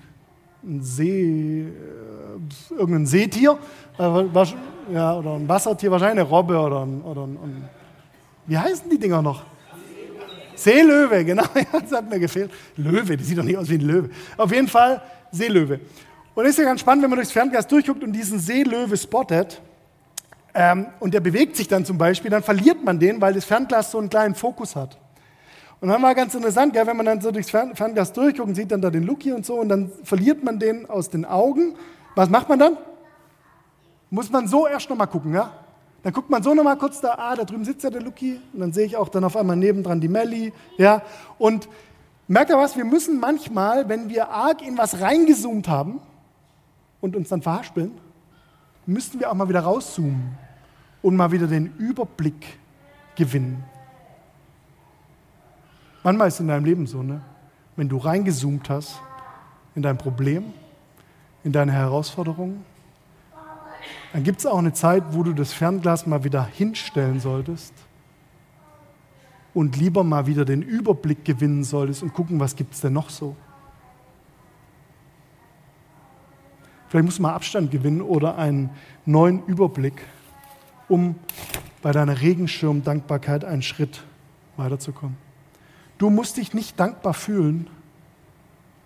ein 0.63 0.81
See, 0.81 1.61
äh, 1.61 2.75
irgendein 2.77 3.05
Seetier. 3.05 3.57
Äh, 3.97 4.03
ja, 4.91 5.15
oder 5.15 5.35
ein 5.35 5.47
Wassertier, 5.47 5.91
wahrscheinlich 5.91 6.21
eine 6.21 6.29
Robbe 6.29 6.57
oder 6.57 6.85
ein, 6.85 7.01
oder 7.01 7.23
ein, 7.23 7.37
ein 7.37 7.69
wie 8.45 8.57
heißen 8.57 8.89
die 8.89 8.97
Dinger 8.97 9.21
noch? 9.21 9.43
Seelöwe, 10.55 11.23
genau, 11.25 11.43
das 11.71 11.91
hat 11.91 12.09
mir 12.09 12.19
gefehlt. 12.19 12.51
Löwe, 12.75 13.17
die 13.17 13.23
sieht 13.23 13.37
doch 13.37 13.43
nicht 13.43 13.57
aus 13.57 13.69
wie 13.69 13.75
ein 13.75 13.81
Löwe. 13.81 14.09
Auf 14.37 14.51
jeden 14.51 14.67
Fall 14.67 15.01
Seelöwe. 15.31 15.79
Und 16.35 16.45
ist 16.45 16.57
ja 16.57 16.63
ganz 16.65 16.81
spannend, 16.81 17.03
wenn 17.03 17.09
man 17.09 17.17
durchs 17.17 17.31
Fernglas 17.31 17.67
durchguckt 17.67 18.03
und 18.03 18.13
diesen 18.13 18.39
Seelöwe 18.39 18.97
spottet, 18.97 19.61
ähm, 20.55 20.87
und 20.99 21.13
der 21.13 21.19
bewegt 21.19 21.55
sich 21.55 21.67
dann 21.67 21.83
zum 21.83 21.97
Beispiel, 21.97 22.29
dann 22.29 22.43
verliert 22.43 22.83
man 22.83 22.99
den, 22.99 23.19
weil 23.19 23.33
das 23.33 23.45
Fernglas 23.45 23.91
so 23.91 23.97
einen 23.97 24.09
kleinen 24.09 24.35
Fokus 24.35 24.75
hat. 24.75 24.97
Und 25.81 25.89
dann 25.89 26.01
war 26.01 26.13
ganz 26.15 26.33
interessant, 26.35 26.73
gell, 26.73 26.85
wenn 26.85 26.95
man 26.95 27.05
dann 27.05 27.21
so 27.21 27.31
durchs 27.31 27.49
Fernglas 27.49 28.13
durchguckt 28.13 28.47
und 28.47 28.55
sieht 28.55 28.71
dann 28.71 28.81
da 28.81 28.89
den 28.89 29.03
Lucky 29.03 29.33
und 29.33 29.45
so, 29.45 29.55
und 29.55 29.69
dann 29.69 29.91
verliert 30.03 30.43
man 30.43 30.59
den 30.59 30.89
aus 30.89 31.09
den 31.09 31.25
Augen. 31.25 31.75
Was 32.15 32.29
macht 32.29 32.49
man 32.49 32.59
dann? 32.59 32.77
Muss 34.13 34.29
man 34.29 34.47
so 34.47 34.67
erst 34.67 34.87
nochmal 34.91 35.07
gucken, 35.07 35.33
ja? 35.33 35.51
Dann 36.03 36.13
guckt 36.13 36.29
man 36.29 36.43
so 36.43 36.53
nochmal 36.53 36.77
kurz 36.77 37.01
da, 37.01 37.15
ah, 37.17 37.35
da 37.35 37.45
drüben 37.45 37.65
sitzt 37.65 37.83
ja 37.83 37.89
der 37.89 38.01
Lucky 38.01 38.39
und 38.53 38.59
dann 38.59 38.71
sehe 38.71 38.85
ich 38.85 38.95
auch 38.95 39.09
dann 39.09 39.23
auf 39.23 39.35
einmal 39.35 39.55
nebendran 39.55 39.99
die 39.99 40.07
Melli, 40.07 40.53
ja? 40.77 41.01
Und 41.39 41.67
merkt 42.27 42.51
ihr 42.51 42.57
was, 42.57 42.77
wir 42.77 42.85
müssen 42.85 43.19
manchmal, 43.19 43.89
wenn 43.89 44.09
wir 44.09 44.29
arg 44.29 44.61
in 44.61 44.77
was 44.77 45.01
reingezoomt 45.01 45.67
haben 45.67 45.99
und 47.01 47.15
uns 47.15 47.29
dann 47.29 47.41
verhaspeln, 47.41 47.91
müssen 48.85 49.19
wir 49.19 49.31
auch 49.31 49.33
mal 49.33 49.49
wieder 49.49 49.61
rauszoomen 49.61 50.37
und 51.01 51.15
mal 51.15 51.31
wieder 51.31 51.47
den 51.47 51.75
Überblick 51.77 52.59
gewinnen. 53.15 53.63
Manchmal 56.03 56.27
ist 56.27 56.35
es 56.35 56.39
in 56.39 56.49
deinem 56.49 56.65
Leben 56.65 56.85
so, 56.85 57.01
ne? 57.01 57.21
wenn 57.75 57.89
du 57.89 57.97
reingezoomt 57.97 58.69
hast 58.69 59.01
in 59.73 59.81
dein 59.81 59.97
Problem, 59.97 60.53
in 61.43 61.51
deine 61.51 61.71
Herausforderungen, 61.71 62.63
dann 64.13 64.23
gibt 64.23 64.39
es 64.39 64.45
auch 64.45 64.59
eine 64.59 64.73
Zeit, 64.73 65.03
wo 65.09 65.23
du 65.23 65.33
das 65.33 65.53
Fernglas 65.53 66.05
mal 66.05 66.23
wieder 66.23 66.45
hinstellen 66.45 67.19
solltest 67.19 67.73
und 69.55 69.75
lieber 69.75 70.03
mal 70.03 70.27
wieder 70.27 70.45
den 70.45 70.61
Überblick 70.61 71.25
gewinnen 71.25 71.63
solltest 71.63 72.03
und 72.03 72.13
gucken, 72.13 72.39
was 72.39 72.55
gibt 72.55 72.75
es 72.75 72.81
denn 72.81 72.93
noch 72.93 73.09
so. 73.09 73.35
Vielleicht 76.87 77.05
musst 77.05 77.17
du 77.17 77.23
mal 77.23 77.33
Abstand 77.33 77.71
gewinnen 77.71 78.03
oder 78.03 78.37
einen 78.37 78.69
neuen 79.07 79.43
Überblick, 79.47 80.05
um 80.87 81.15
bei 81.81 81.91
deiner 81.91 82.21
Regenschirmdankbarkeit 82.21 83.43
einen 83.43 83.63
Schritt 83.63 84.03
weiterzukommen. 84.57 85.17
Du 85.97 86.11
musst 86.11 86.37
dich 86.37 86.53
nicht 86.53 86.79
dankbar 86.79 87.15
fühlen, 87.15 87.67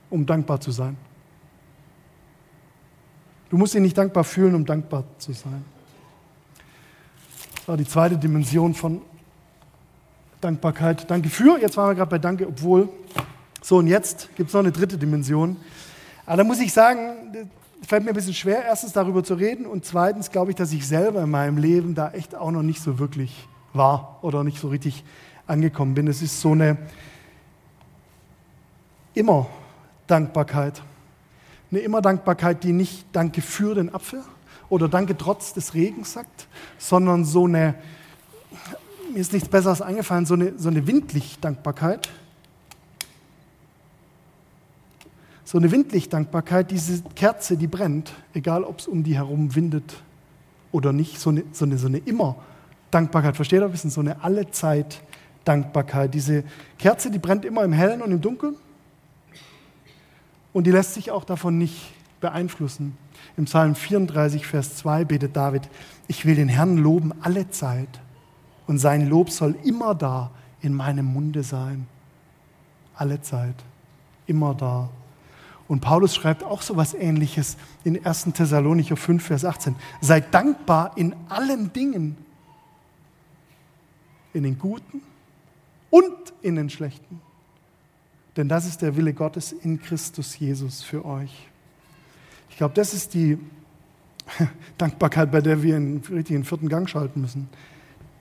um 0.10 0.26
dankbar 0.26 0.62
zu 0.62 0.72
sein. 0.72 0.96
Du 3.50 3.58
musst 3.58 3.74
dich 3.74 3.82
nicht 3.82 3.98
dankbar 3.98 4.24
fühlen, 4.24 4.56
um 4.56 4.66
dankbar 4.66 5.04
zu 5.18 5.34
sein. 5.34 5.64
Das 7.56 7.68
war 7.68 7.78
die 7.78 7.86
zweite 7.86 8.18
Dimension 8.18 8.74
von 8.74 9.02
Dankbarkeit. 10.42 11.10
Danke 11.10 11.30
für, 11.30 11.60
jetzt 11.60 11.78
waren 11.78 11.90
wir 11.90 11.96
gerade 11.96 12.10
bei 12.10 12.20
Danke, 12.20 12.48
obwohl. 12.48 12.90
So, 13.62 13.78
und 13.78 13.88
jetzt 13.88 14.30
gibt 14.36 14.50
es 14.50 14.54
noch 14.54 14.62
eine 14.62 14.72
dritte 14.72 14.98
Dimension. 14.98 15.58
Aber 16.26 16.38
da 16.38 16.44
muss 16.44 16.60
ich 16.60 16.74
sagen, 16.74 17.50
fällt 17.82 18.04
mir 18.04 18.12
ein 18.12 18.16
bisschen 18.16 18.34
schwer, 18.34 18.66
erstens 18.66 18.94
darüber 18.94 19.24
zu 19.24 19.34
reden 19.34 19.66
und 19.66 19.86
zweitens 19.86 20.32
glaube 20.32 20.52
ich, 20.52 20.58
dass 20.58 20.72
ich 20.74 20.88
selber 20.88 21.24
in 21.24 21.30
meinem 21.30 21.58
Leben 21.58 21.96
da 21.96 22.12
echt 22.12 22.36
auch 22.36 22.52
noch 22.52 22.64
nicht 22.64 22.82
so 22.82 23.00
wirklich 23.00 23.48
war 23.74 24.20
oder 24.22 24.44
nicht 24.44 24.60
so 24.60 24.70
richtig 24.70 25.04
angekommen 25.46 25.94
bin. 25.94 26.08
Es 26.08 26.22
ist 26.22 26.42
so 26.42 26.52
eine 26.52 26.78
immer 29.14 29.48
Dankbarkeit. 30.08 30.82
Eine 31.72 31.82
Immerdankbarkeit, 31.82 32.64
die 32.64 32.72
nicht 32.72 33.06
Danke 33.12 33.42
für 33.42 33.76
den 33.76 33.94
Apfel 33.94 34.24
oder 34.70 34.88
Danke 34.88 35.18
trotz 35.18 35.54
des 35.54 35.74
Regens 35.74 36.14
sagt, 36.14 36.48
sondern 36.78 37.26
so 37.26 37.46
eine, 37.46 37.76
mir 39.14 39.20
ist 39.20 39.34
nichts 39.34 39.50
Besseres 39.50 39.82
eingefallen, 39.82 40.26
so 40.26 40.34
eine, 40.34 40.58
so 40.58 40.70
eine 40.70 40.88
Windlicht-Dankbarkeit. 40.88 42.10
so 45.48 45.58
eine 45.58 45.72
Windlichtdankbarkeit, 45.72 46.72
diese 46.72 47.02
Kerze, 47.16 47.56
die 47.56 47.68
brennt, 47.68 48.12
egal 48.34 48.66
ob 48.66 48.80
es 48.80 48.88
um 48.88 49.04
die 49.04 49.16
herum 49.16 49.56
windet 49.56 50.04
oder 50.74 50.92
nicht, 50.92 51.22
so 51.22 51.30
eine, 51.30 51.46
so 51.54 51.64
eine, 51.64 51.78
so 51.78 51.88
eine 51.88 52.00
immer 52.00 52.36
Dankbarkeit. 52.92 53.38
Versteht 53.38 53.62
ihr 53.62 53.66
ein 53.66 53.72
bisschen? 53.72 53.90
So 53.90 54.02
eine 54.02 54.22
allezeit 54.22 55.02
Dankbarkeit. 55.46 56.14
Diese 56.14 56.44
Kerze, 56.78 57.10
die 57.12 57.20
brennt 57.20 57.46
immer 57.46 57.64
im 57.64 57.72
Hellen 57.72 58.02
und 58.02 58.12
im 58.12 58.20
Dunkeln 58.20 58.58
und 60.58 60.64
die 60.64 60.72
lässt 60.72 60.96
sich 60.96 61.12
auch 61.12 61.24
davon 61.24 61.60
nicht 61.60 61.94
beeinflussen. 62.20 62.98
Im 63.38 63.46
Psalm 63.46 63.76
34, 63.76 64.48
Vers 64.48 64.76
2 64.78 65.06
betet 65.06 65.36
David, 65.36 65.70
ich 66.08 66.26
will 66.26 66.34
den 66.34 66.50
Herrn 66.50 66.78
loben 66.78 67.14
alle 67.22 67.52
Zeit 67.52 68.02
und 68.66 68.80
sein 68.80 69.08
Lob 69.08 69.30
soll 69.30 69.56
immer 69.64 69.94
da 69.94 70.32
in 70.62 70.74
meinem 70.74 71.06
Munde 71.06 71.44
sein. 71.44 71.86
Alle 72.96 73.22
Zeit, 73.22 73.54
immer 74.26 74.56
da. 74.56 74.90
Und 75.68 75.82
Paulus 75.82 76.16
schreibt 76.16 76.44
auch 76.44 76.64
so 76.64 76.74
etwas 76.74 76.96
Ähnliches 76.96 77.56
in 77.84 78.04
1. 78.04 78.30
Thessalonicher 78.34 78.98
5, 78.98 79.24
Vers 79.24 79.46
18. 79.46 79.76
Seid 80.02 80.34
dankbar 80.34 80.98
in 80.98 81.16
allen 81.30 81.72
Dingen, 81.72 82.18
in 84.34 84.42
den 84.42 84.58
Guten 84.58 85.04
und 85.92 86.34
in 86.42 86.56
den 86.56 86.72
Schlechten. 86.72 87.22
Denn 88.38 88.48
das 88.48 88.68
ist 88.68 88.84
der 88.84 88.96
Wille 88.96 89.14
Gottes 89.14 89.52
in 89.52 89.82
Christus 89.82 90.38
Jesus 90.38 90.84
für 90.84 91.04
euch. 91.04 91.50
Ich 92.52 92.58
glaube, 92.58 92.76
das 92.76 92.94
ist 92.94 93.16
die 93.16 93.40
Dankbarkeit, 94.78 95.32
bei 95.32 95.42
der 95.42 95.64
wir 95.64 95.76
einen 95.76 96.04
richtigen 96.10 96.44
vierten 96.44 96.70
Gang 96.70 96.88
schalten 96.88 97.22
müssen. 97.22 97.50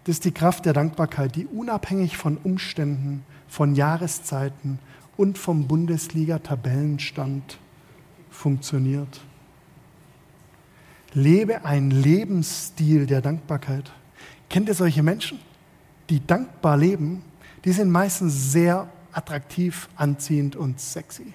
Das 0.04 0.16
ist 0.16 0.24
die 0.24 0.32
Kraft 0.32 0.64
der 0.64 0.72
Dankbarkeit, 0.72 1.36
die 1.36 1.46
unabhängig 1.46 2.16
von 2.16 2.38
Umständen, 2.38 3.24
von 3.46 3.74
Jahreszeiten 3.74 4.78
und 5.16 5.36
vom 5.36 5.66
Bundesliga-Tabellenstand 5.68 7.58
funktioniert. 8.30 9.20
Lebe 11.12 11.64
ein 11.64 11.90
Lebensstil 11.90 13.06
der 13.06 13.20
Dankbarkeit. 13.20 13.90
Kennt 14.48 14.68
ihr 14.68 14.74
solche 14.74 15.02
Menschen, 15.02 15.40
die 16.08 16.24
dankbar 16.26 16.76
leben? 16.76 17.22
Die 17.64 17.72
sind 17.72 17.90
meistens 17.90 18.52
sehr 18.52 18.88
attraktiv, 19.16 19.88
anziehend 19.96 20.56
und 20.56 20.78
sexy. 20.78 21.32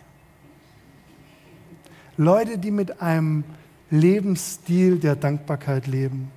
Leute, 2.16 2.58
die 2.58 2.72
mit 2.72 3.02
einem 3.02 3.44
Lebensstil 3.90 5.00
der 5.00 5.16
Dankbarkeit 5.16 5.88
leben. 5.88 6.32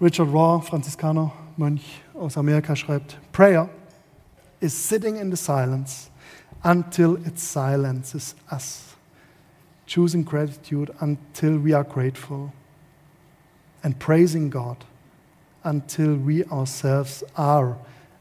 Richard 0.00 0.28
Raw, 0.32 0.60
Franziskaner, 0.60 1.32
Mönch 1.56 2.02
aus 2.14 2.36
Amerika, 2.36 2.74
schreibt: 2.74 3.18
Prayer 3.32 3.70
is 4.60 4.88
sitting 4.88 5.16
in 5.16 5.30
the 5.30 5.36
silence 5.36 6.10
until 6.64 7.16
it 7.24 7.38
silences 7.38 8.34
us, 8.50 8.96
choosing 9.86 10.24
gratitude 10.24 10.92
until 11.00 11.62
we 11.62 11.72
are 11.72 11.84
grateful, 11.84 12.52
and 13.82 13.96
praising 14.00 14.50
God 14.50 14.78
until 15.62 16.16
we 16.16 16.44
ourselves 16.50 17.24
are 17.36 17.76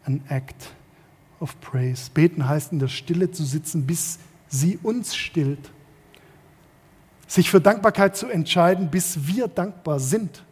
an 0.05 0.21
act 0.29 0.71
of 1.43 1.59
praise. 1.59 2.09
Beten 2.11 2.47
heißt 2.47 2.71
in 2.71 2.79
der 2.79 2.87
Stille 2.87 3.29
zu 3.29 3.43
sitzen, 3.43 3.85
bis 3.85 4.17
sie 4.47 4.79
uns 4.81 5.15
stillt. 5.15 5.69
Sich 7.27 7.51
für 7.51 7.61
Dankbarkeit 7.61 8.15
zu 8.15 8.27
entscheiden, 8.27 8.89
bis 8.89 9.27
wir 9.27 9.47
dankbar 9.47 9.99
sind. 9.99 10.43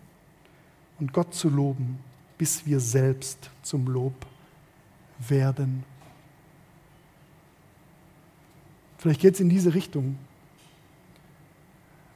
Und 1.00 1.14
Gott 1.14 1.34
zu 1.34 1.50
loben, 1.50 1.98
bis 2.38 2.66
wir 2.66 2.80
selbst 2.80 3.50
zum 3.64 3.88
Lob 3.88 4.14
werden. 5.28 5.84
Vielleicht 8.98 9.22
geht 9.22 9.34
es 9.36 9.40
in 9.40 9.50
diese 9.50 9.74
Richtung, 9.74 10.18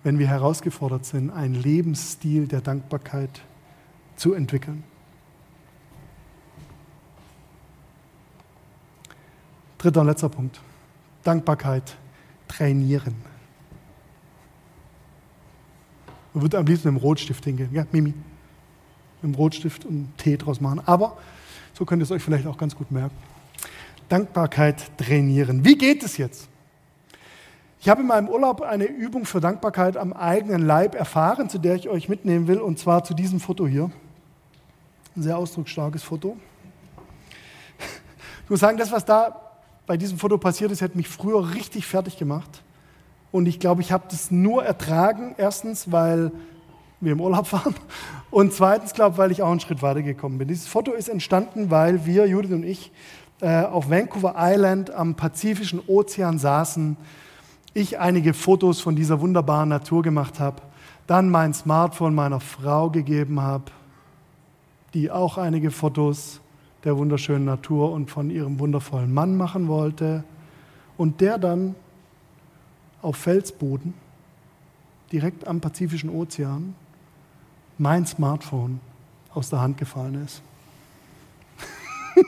wenn 0.03 0.19
wir 0.19 0.27
herausgefordert 0.27 1.05
sind, 1.05 1.31
einen 1.31 1.55
Lebensstil 1.55 2.47
der 2.47 2.61
Dankbarkeit 2.61 3.41
zu 4.17 4.33
entwickeln. 4.33 4.83
Dritter 9.85 10.01
und 10.01 10.07
letzter 10.07 10.29
Punkt. 10.29 10.59
Dankbarkeit 11.23 11.95
trainieren. 12.47 13.15
Man 16.33 16.41
würde 16.41 16.57
am 16.57 16.65
liebsten 16.65 16.91
mit 16.91 16.99
dem 16.99 17.03
Rotstift 17.03 17.43
hingehen, 17.43 17.69
ja, 17.71 17.85
Mimi. 17.91 18.15
Mit 19.21 19.33
dem 19.33 19.35
Rotstift 19.35 19.85
und 19.85 20.09
Tee 20.17 20.37
draus 20.37 20.59
machen. 20.59 20.81
Aber 20.87 21.17
so 21.73 21.85
könnt 21.85 22.01
ihr 22.01 22.05
es 22.05 22.11
euch 22.11 22.23
vielleicht 22.23 22.47
auch 22.47 22.57
ganz 22.57 22.75
gut 22.75 22.89
merken. 22.89 23.15
Dankbarkeit 24.09 24.97
trainieren. 24.97 25.63
Wie 25.63 25.77
geht 25.77 26.03
es 26.03 26.17
jetzt? 26.17 26.47
Ich 27.79 27.87
habe 27.87 28.01
in 28.01 28.07
meinem 28.07 28.27
Urlaub 28.27 28.61
eine 28.61 28.85
Übung 28.85 29.25
für 29.25 29.39
Dankbarkeit 29.39 29.97
am 29.97 30.13
eigenen 30.13 30.65
Leib 30.65 30.95
erfahren, 30.95 31.47
zu 31.47 31.59
der 31.59 31.75
ich 31.75 31.89
euch 31.89 32.09
mitnehmen 32.09 32.47
will, 32.47 32.57
und 32.57 32.79
zwar 32.79 33.03
zu 33.03 33.13
diesem 33.13 33.39
Foto 33.39 33.67
hier. 33.67 33.91
Ein 35.15 35.21
sehr 35.21 35.37
ausdrucksstarkes 35.37 36.01
Foto. 36.01 36.37
Ich 38.43 38.49
muss 38.49 38.59
sagen, 38.59 38.79
das, 38.79 38.91
was 38.91 39.05
da 39.05 39.44
bei 39.87 39.97
diesem 39.97 40.17
Foto 40.17 40.37
passiert 40.37 40.71
ist, 40.71 40.81
hat 40.81 40.95
mich 40.95 41.07
früher 41.07 41.53
richtig 41.53 41.85
fertig 41.85 42.17
gemacht. 42.17 42.63
Und 43.31 43.47
ich 43.47 43.59
glaube, 43.59 43.81
ich 43.81 43.91
habe 43.91 44.05
das 44.09 44.31
nur 44.31 44.63
ertragen. 44.63 45.35
Erstens, 45.37 45.91
weil 45.91 46.31
wir 47.01 47.11
im 47.11 47.21
Urlaub 47.21 47.51
waren. 47.53 47.75
Und 48.31 48.53
zweitens, 48.53 48.93
glaube 48.93 49.13
ich, 49.13 49.17
weil 49.17 49.31
ich 49.31 49.41
auch 49.41 49.51
einen 49.51 49.59
Schritt 49.59 49.81
weitergekommen 49.81 50.37
bin. 50.37 50.47
Dieses 50.47 50.67
Foto 50.67 50.93
ist 50.93 51.09
entstanden, 51.09 51.69
weil 51.69 52.05
wir, 52.05 52.27
Judith 52.27 52.51
und 52.51 52.63
ich, 52.63 52.91
äh, 53.41 53.63
auf 53.63 53.89
Vancouver 53.89 54.35
Island 54.37 54.91
am 54.91 55.15
Pazifischen 55.15 55.81
Ozean 55.87 56.39
saßen. 56.39 56.97
Ich 57.73 57.99
einige 57.99 58.33
Fotos 58.33 58.79
von 58.79 58.95
dieser 58.95 59.19
wunderbaren 59.19 59.69
Natur 59.69 60.01
gemacht 60.01 60.39
habe. 60.39 60.61
Dann 61.07 61.29
mein 61.29 61.53
Smartphone 61.53 62.15
meiner 62.15 62.39
Frau 62.39 62.89
gegeben 62.89 63.41
habe, 63.41 63.65
die 64.93 65.11
auch 65.11 65.37
einige 65.37 65.71
Fotos 65.71 66.39
der 66.85 66.97
wunderschönen 66.97 67.45
Natur 67.45 67.91
und 67.91 68.11
von 68.11 68.29
ihrem 68.29 68.59
wundervollen 68.59 69.13
Mann 69.13 69.35
machen 69.35 69.67
wollte. 69.67 70.23
Und 70.97 71.19
der 71.19 71.37
dann 71.37 71.75
auf 73.01 73.17
Felsboden, 73.17 73.93
direkt 75.11 75.47
am 75.47 75.59
Pazifischen 75.59 76.09
Ozean, 76.09 76.75
mein 77.77 78.05
Smartphone 78.05 78.79
aus 79.33 79.49
der 79.49 79.61
Hand 79.61 79.77
gefallen 79.77 80.23
ist. 80.23 80.41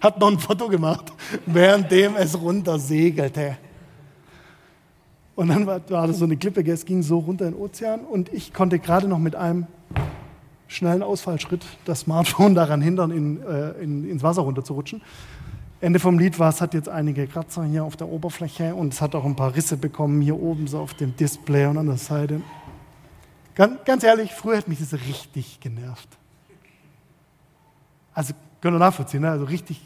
Hat 0.00 0.20
noch 0.20 0.30
ein 0.30 0.38
Foto 0.38 0.68
gemacht, 0.68 1.12
währenddem 1.46 2.16
es 2.16 2.40
runter 2.40 2.78
segelte. 2.78 3.56
Und 5.34 5.48
dann 5.48 5.66
war, 5.66 5.80
war 5.90 6.06
das 6.06 6.18
so 6.18 6.26
eine 6.26 6.36
Klippe, 6.36 6.62
es 6.70 6.84
ging 6.84 7.02
so 7.02 7.18
runter 7.18 7.46
in 7.46 7.54
den 7.54 7.60
Ozean 7.60 8.00
und 8.00 8.32
ich 8.32 8.52
konnte 8.52 8.78
gerade 8.78 9.08
noch 9.08 9.18
mit 9.18 9.34
einem 9.34 9.66
schnellen 10.70 11.02
Ausfallschritt 11.02 11.66
das 11.84 12.00
Smartphone 12.00 12.54
daran 12.54 12.80
hindern, 12.80 13.10
in, 13.10 13.42
äh, 13.42 13.72
in, 13.82 14.08
ins 14.08 14.22
Wasser 14.22 14.42
runterzurutschen. 14.42 15.02
Ende 15.80 15.98
vom 15.98 16.18
Lied 16.18 16.38
war, 16.38 16.50
es 16.50 16.60
hat 16.60 16.74
jetzt 16.74 16.88
einige 16.88 17.26
Kratzer 17.26 17.64
hier 17.64 17.84
auf 17.84 17.96
der 17.96 18.08
Oberfläche 18.08 18.74
und 18.74 18.92
es 18.92 19.00
hat 19.00 19.14
auch 19.14 19.24
ein 19.24 19.34
paar 19.34 19.54
Risse 19.54 19.76
bekommen 19.76 20.20
hier 20.20 20.38
oben 20.40 20.66
so 20.66 20.78
auf 20.78 20.94
dem 20.94 21.16
Display 21.16 21.66
und 21.66 21.78
an 21.78 21.86
der 21.86 21.96
Seite. 21.96 22.42
Ganz, 23.54 23.84
ganz 23.84 24.04
ehrlich, 24.04 24.32
früher 24.32 24.58
hat 24.58 24.68
mich 24.68 24.78
das 24.78 24.92
richtig 24.92 25.58
genervt. 25.60 26.08
Also 28.14 28.34
können 28.60 28.74
wir 28.74 28.80
nachvollziehen, 28.80 29.22
ne? 29.22 29.30
also 29.30 29.46
richtig, 29.46 29.80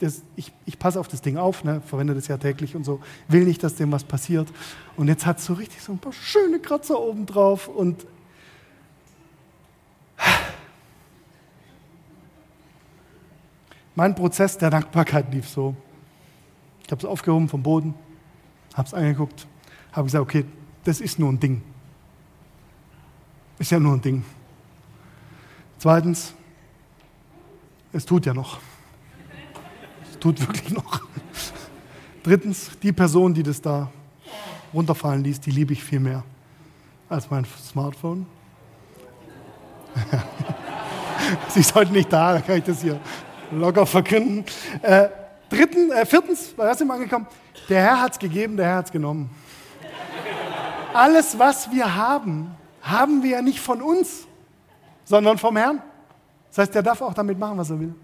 das, 0.00 0.22
ich, 0.36 0.52
ich 0.66 0.78
passe 0.78 0.98
auf 0.98 1.08
das 1.08 1.22
Ding 1.22 1.36
auf, 1.36 1.64
ne? 1.64 1.80
verwende 1.86 2.14
das 2.14 2.26
ja 2.26 2.36
täglich 2.36 2.74
und 2.74 2.84
so, 2.84 3.00
will 3.28 3.44
nicht, 3.44 3.62
dass 3.62 3.76
dem 3.76 3.92
was 3.92 4.04
passiert. 4.04 4.48
Und 4.96 5.08
jetzt 5.08 5.24
hat 5.26 5.38
es 5.38 5.46
so 5.46 5.54
richtig 5.54 5.80
so 5.80 5.92
ein 5.92 5.98
paar 5.98 6.12
schöne 6.12 6.58
Kratzer 6.58 7.00
oben 7.00 7.24
drauf 7.24 7.68
und 7.68 8.04
Mein 13.94 14.14
Prozess 14.14 14.56
der 14.56 14.70
Dankbarkeit 14.70 15.32
lief 15.32 15.48
so. 15.48 15.74
Ich 16.84 16.90
habe 16.90 17.00
es 17.00 17.04
aufgehoben 17.04 17.48
vom 17.48 17.62
Boden, 17.62 17.94
habe 18.74 18.86
es 18.86 18.94
angeguckt, 18.94 19.46
habe 19.92 20.04
gesagt, 20.06 20.22
okay, 20.22 20.44
das 20.84 21.00
ist 21.00 21.18
nur 21.18 21.30
ein 21.30 21.40
Ding. 21.40 21.62
Ist 23.58 23.70
ja 23.70 23.78
nur 23.78 23.94
ein 23.94 24.00
Ding. 24.00 24.24
Zweitens, 25.78 26.34
es 27.92 28.04
tut 28.06 28.26
ja 28.26 28.34
noch. 28.34 28.58
Es 30.10 30.18
tut 30.18 30.40
wirklich 30.40 30.70
noch. 30.70 31.02
Drittens, 32.22 32.70
die 32.82 32.92
Person, 32.92 33.34
die 33.34 33.42
das 33.42 33.60
da 33.60 33.90
runterfallen 34.72 35.24
ließ, 35.24 35.40
die 35.40 35.50
liebe 35.50 35.72
ich 35.72 35.82
viel 35.82 36.00
mehr 36.00 36.22
als 37.08 37.30
mein 37.30 37.44
Smartphone. 37.44 38.26
Sie 41.48 41.60
ist 41.60 41.74
heute 41.74 41.92
nicht 41.92 42.12
da, 42.12 42.34
da 42.34 42.40
kann 42.40 42.58
ich 42.58 42.64
das 42.64 42.82
hier 42.82 43.00
locker 43.50 43.86
verkünden. 43.86 44.44
Äh, 44.82 45.08
dritten, 45.48 45.90
äh, 45.90 46.06
viertens, 46.06 46.54
was 46.56 46.78
sind 46.78 46.88
wir 46.88 46.94
angekommen? 46.94 47.26
Der 47.68 47.82
Herr 47.82 48.00
hat 48.00 48.12
es 48.12 48.18
gegeben, 48.18 48.56
der 48.56 48.66
Herr 48.66 48.76
hat 48.76 48.86
es 48.86 48.92
genommen. 48.92 49.30
Alles, 50.92 51.38
was 51.38 51.70
wir 51.70 51.94
haben, 51.94 52.50
haben 52.82 53.22
wir 53.22 53.30
ja 53.30 53.42
nicht 53.42 53.60
von 53.60 53.80
uns, 53.80 54.26
sondern 55.04 55.38
vom 55.38 55.56
Herrn. 55.56 55.82
Das 56.48 56.58
heißt, 56.58 56.74
der 56.74 56.82
darf 56.82 57.00
auch 57.00 57.14
damit 57.14 57.38
machen, 57.38 57.58
was 57.58 57.70
er 57.70 57.78
will. 57.78 57.94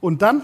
Und 0.00 0.22
dann 0.22 0.42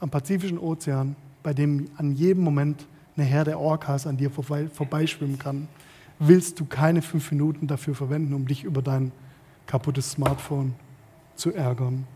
am 0.00 0.10
Pazifischen 0.10 0.58
Ozean, 0.58 1.16
bei 1.42 1.54
dem 1.54 1.88
an 1.96 2.12
jedem 2.12 2.42
Moment 2.42 2.86
eine 3.16 3.24
Herde 3.24 3.58
Orcas 3.58 4.06
an 4.06 4.16
dir 4.18 4.30
vorbeischwimmen 4.30 5.38
kann, 5.38 5.68
willst 6.18 6.60
du 6.60 6.66
keine 6.66 7.00
fünf 7.00 7.30
Minuten 7.30 7.66
dafür 7.66 7.94
verwenden, 7.94 8.34
um 8.34 8.46
dich 8.46 8.64
über 8.64 8.82
dein 8.82 9.12
kaputtes 9.66 10.12
Smartphone 10.12 10.74
zu 11.36 11.52
ärgern. 11.52 12.06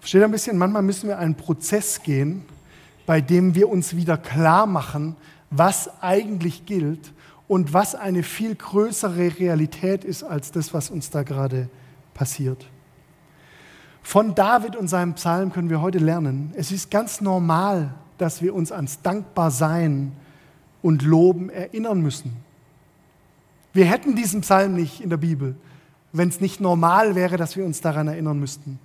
Versteht 0.00 0.22
ein 0.22 0.30
bisschen? 0.30 0.56
Manchmal 0.56 0.82
müssen 0.82 1.08
wir 1.08 1.18
einen 1.18 1.34
Prozess 1.34 2.02
gehen, 2.02 2.44
bei 3.06 3.20
dem 3.20 3.54
wir 3.54 3.68
uns 3.68 3.96
wieder 3.96 4.16
klar 4.16 4.66
machen, 4.66 5.16
was 5.50 5.90
eigentlich 6.00 6.64
gilt 6.64 7.12
und 7.48 7.72
was 7.72 7.94
eine 7.94 8.22
viel 8.22 8.54
größere 8.54 9.38
Realität 9.38 10.04
ist 10.04 10.22
als 10.22 10.52
das, 10.52 10.72
was 10.72 10.90
uns 10.90 11.10
da 11.10 11.22
gerade 11.22 11.68
passiert. 12.14 12.66
Von 14.02 14.34
David 14.34 14.76
und 14.76 14.88
seinem 14.88 15.14
Psalm 15.14 15.52
können 15.52 15.68
wir 15.68 15.80
heute 15.80 15.98
lernen, 15.98 16.52
es 16.54 16.72
ist 16.72 16.90
ganz 16.90 17.20
normal, 17.20 17.94
dass 18.18 18.40
wir 18.42 18.54
uns 18.54 18.72
ans 18.72 19.02
Dankbarsein 19.02 20.12
und 20.82 21.02
Loben 21.02 21.50
erinnern 21.50 22.00
müssen. 22.00 22.36
Wir 23.72 23.84
hätten 23.84 24.16
diesen 24.16 24.40
Psalm 24.40 24.74
nicht 24.74 25.00
in 25.00 25.10
der 25.10 25.16
Bibel, 25.16 25.54
wenn 26.12 26.28
es 26.28 26.40
nicht 26.40 26.60
normal 26.60 27.14
wäre, 27.14 27.36
dass 27.36 27.56
wir 27.56 27.64
uns 27.64 27.80
daran 27.80 28.08
erinnern 28.08 28.38
müssten. 28.38 28.78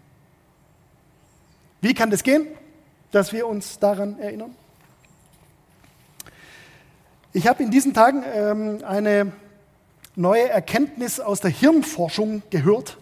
Wie 1.81 1.93
kann 1.93 2.11
das 2.11 2.23
gehen, 2.23 2.47
dass 3.11 3.33
wir 3.33 3.47
uns 3.47 3.79
daran 3.79 4.19
erinnern? 4.19 4.55
Ich 7.33 7.47
habe 7.47 7.63
in 7.63 7.71
diesen 7.71 7.93
Tagen 7.93 8.23
ähm, 8.33 8.79
eine 8.85 9.33
neue 10.15 10.49
Erkenntnis 10.49 11.19
aus 11.19 11.41
der 11.41 11.51
Hirnforschung 11.51 12.43
gehört. 12.49 12.97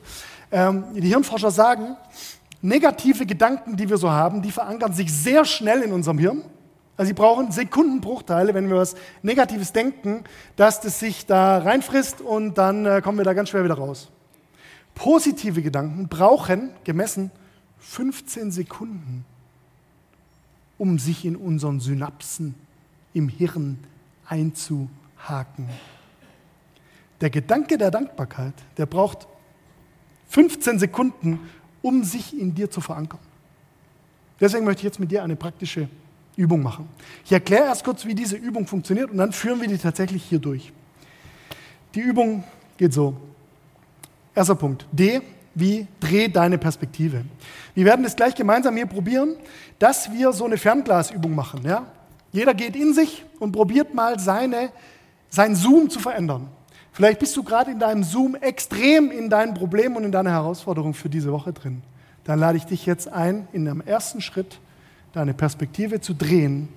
Ähm, 0.52 0.86
die 0.96 1.08
Hirnforscher 1.08 1.52
sagen, 1.52 1.98
negative 2.62 3.26
Gedanken, 3.26 3.76
die 3.76 3.90
wir 3.90 3.98
so 3.98 4.10
haben, 4.10 4.42
die 4.42 4.52
verankern 4.52 4.94
sich 4.94 5.14
sehr 5.14 5.46
schnell 5.46 5.82
in 5.82 5.92
unserem 5.94 6.18
Hirn. 6.18 6.44
Also 6.96 7.08
sie 7.08 7.14
brauchen 7.14 7.52
Sekundenbruchteile, 7.52 8.54
wenn 8.54 8.70
wir 8.70 8.78
was 8.78 8.96
Negatives 9.24 9.74
denken, 9.74 10.24
dass 10.56 10.80
das 10.80 11.00
sich 11.00 11.26
da 11.26 11.58
reinfrisst 11.58 12.22
und 12.22 12.58
dann 12.58 12.86
äh, 12.86 13.02
kommen 13.02 13.18
wir 13.18 13.26
da 13.26 13.34
ganz 13.34 13.50
schwer 13.50 13.64
wieder 13.64 13.76
raus. 13.76 14.10
Positive 14.94 15.64
Gedanken 15.64 16.08
brauchen, 16.08 16.70
gemessen, 16.84 17.32
15 17.80 18.52
Sekunden, 18.52 19.26
um 20.78 21.00
sich 21.00 21.26
in 21.26 21.36
unseren 21.36 21.80
Synapsen 21.80 22.54
im 23.14 23.28
Hirn 23.28 23.80
einzuhaken. 24.28 25.70
Der 27.22 27.32
Gedanke 27.32 27.78
der 27.78 27.90
Dankbarkeit, 27.90 28.54
der 28.78 28.86
braucht 28.86 29.28
15 30.28 30.78
Sekunden, 30.78 31.40
um 31.82 32.04
sich 32.04 32.40
in 32.40 32.54
dir 32.54 32.70
zu 32.70 32.82
verankern. 32.82 33.20
Deswegen 34.40 34.66
möchte 34.66 34.82
ich 34.82 34.86
jetzt 34.86 35.00
mit 35.00 35.12
dir 35.12 35.24
eine 35.24 35.36
praktische 35.36 35.88
Übung 36.36 36.64
machen. 36.64 36.90
Ich 37.26 37.32
erkläre 37.32 37.66
erst 37.66 37.84
kurz, 37.84 38.06
wie 38.06 38.16
diese 38.16 38.36
Übung 38.36 38.66
funktioniert 38.68 39.12
und 39.12 39.18
dann 39.18 39.32
führen 39.32 39.62
wir 39.62 39.68
die 39.68 39.78
tatsächlich 39.78 40.24
hier 40.24 40.40
durch. 40.40 40.72
Die 41.96 42.02
Übung 42.02 42.44
geht 42.78 42.94
so. 42.94 43.16
Erster 44.36 44.56
Punkt. 44.56 44.86
D 44.92 45.22
wie 45.56 45.88
dreh 46.00 46.28
deine 46.28 46.58
Perspektive. 46.58 47.26
Wir 47.76 47.86
werden 47.86 48.06
es 48.06 48.16
gleich 48.16 48.36
gemeinsam 48.36 48.76
hier 48.76 48.86
probieren, 48.86 49.36
dass 49.80 50.12
wir 50.12 50.34
so 50.34 50.46
eine 50.46 50.58
Fernglasübung 50.58 51.36
machen. 51.36 51.62
Ja? 51.64 51.86
Jeder 52.32 52.54
geht 52.54 52.76
in 52.76 52.94
sich 52.94 53.24
und 53.40 53.52
probiert 53.52 53.94
mal 53.94 54.20
seine, 54.20 54.72
sein 55.30 55.56
Zoom 55.56 55.90
zu 55.90 56.00
verändern. 56.00 56.48
Vielleicht 56.92 57.20
bist 57.20 57.36
du 57.38 57.44
gerade 57.44 57.72
in 57.72 57.80
deinem 57.80 58.04
Zoom 58.04 58.36
extrem 58.36 59.12
in 59.12 59.30
deinen 59.30 59.54
Problemen 59.54 59.96
und 59.96 60.04
in 60.04 60.12
deiner 60.12 60.32
Herausforderung 60.32 60.94
für 60.94 61.10
diese 61.10 61.32
Woche 61.32 61.54
drin. 61.54 61.82
Dann 62.24 62.40
lade 62.40 62.58
ich 62.58 62.66
dich 62.66 62.86
jetzt 62.86 63.08
ein, 63.08 63.48
in 63.52 63.68
einem 63.68 63.82
ersten 63.82 64.22
Schritt 64.22 64.60
deine 65.14 65.34
Perspektive 65.34 66.02
zu 66.02 66.14
drehen 66.14 66.68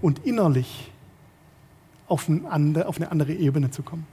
und 0.00 0.24
innerlich 0.24 0.92
auf 2.06 2.28
eine 2.28 3.10
andere 3.10 3.32
Ebene 3.32 3.70
zu 3.70 3.82
kommen. 3.82 4.06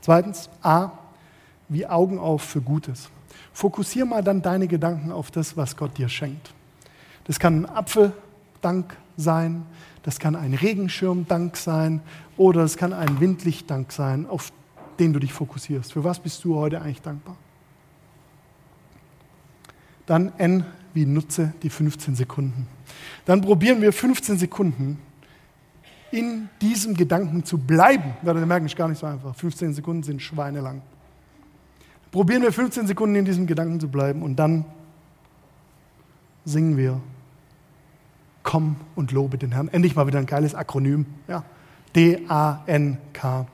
Zweitens, 0.00 0.48
A, 0.62 0.90
wie 1.68 1.86
Augen 1.86 2.18
auf 2.18 2.42
für 2.42 2.60
Gutes. 2.60 3.10
Fokussier 3.52 4.04
mal 4.04 4.22
dann 4.22 4.42
deine 4.42 4.68
Gedanken 4.68 5.12
auf 5.12 5.30
das, 5.30 5.56
was 5.56 5.76
Gott 5.76 5.96
dir 5.98 6.08
schenkt. 6.08 6.52
Das 7.24 7.38
kann 7.38 7.62
ein 7.62 7.66
Apfeldank 7.66 8.96
sein, 9.16 9.66
das 10.02 10.18
kann 10.18 10.34
ein 10.34 10.54
Regenschirmdank 10.54 11.56
sein 11.56 12.00
oder 12.36 12.62
es 12.62 12.76
kann 12.76 12.92
ein 12.92 13.20
Windlichtdank 13.20 13.92
sein, 13.92 14.26
auf 14.26 14.52
den 14.98 15.12
du 15.12 15.18
dich 15.18 15.32
fokussierst. 15.32 15.92
Für 15.92 16.02
was 16.02 16.18
bist 16.18 16.44
du 16.44 16.56
heute 16.56 16.80
eigentlich 16.80 17.02
dankbar? 17.02 17.36
Dann 20.06 20.32
N 20.38 20.64
wie 20.94 21.06
nutze 21.06 21.52
die 21.62 21.70
15 21.70 22.14
Sekunden. 22.14 22.66
Dann 23.24 23.40
probieren 23.40 23.80
wir 23.80 23.92
15 23.92 24.38
Sekunden 24.38 24.98
in 26.10 26.48
diesem 26.60 26.94
Gedanken 26.94 27.44
zu 27.44 27.58
bleiben. 27.58 28.14
Ihr 28.24 28.34
merken, 28.34 28.66
ist 28.66 28.76
gar 28.76 28.88
nicht 28.88 28.98
so 28.98 29.06
einfach. 29.06 29.34
15 29.34 29.74
Sekunden 29.74 30.02
sind 30.02 30.20
schweinelang. 30.20 30.82
Probieren 32.10 32.42
wir 32.42 32.52
15 32.52 32.86
Sekunden 32.86 33.14
in 33.14 33.24
diesem 33.24 33.46
Gedanken 33.46 33.78
zu 33.78 33.88
bleiben 33.88 34.22
und 34.22 34.36
dann 34.36 34.64
singen 36.44 36.76
wir 36.76 37.00
Komm 38.42 38.76
und 38.94 39.12
lobe 39.12 39.38
den 39.38 39.52
Herrn. 39.52 39.68
Endlich 39.68 39.94
mal 39.94 40.06
wieder 40.06 40.18
ein 40.18 40.26
geiles 40.26 40.54
Akronym. 40.54 41.06
Ja. 41.28 41.44
D-A-N-K. 41.94 43.46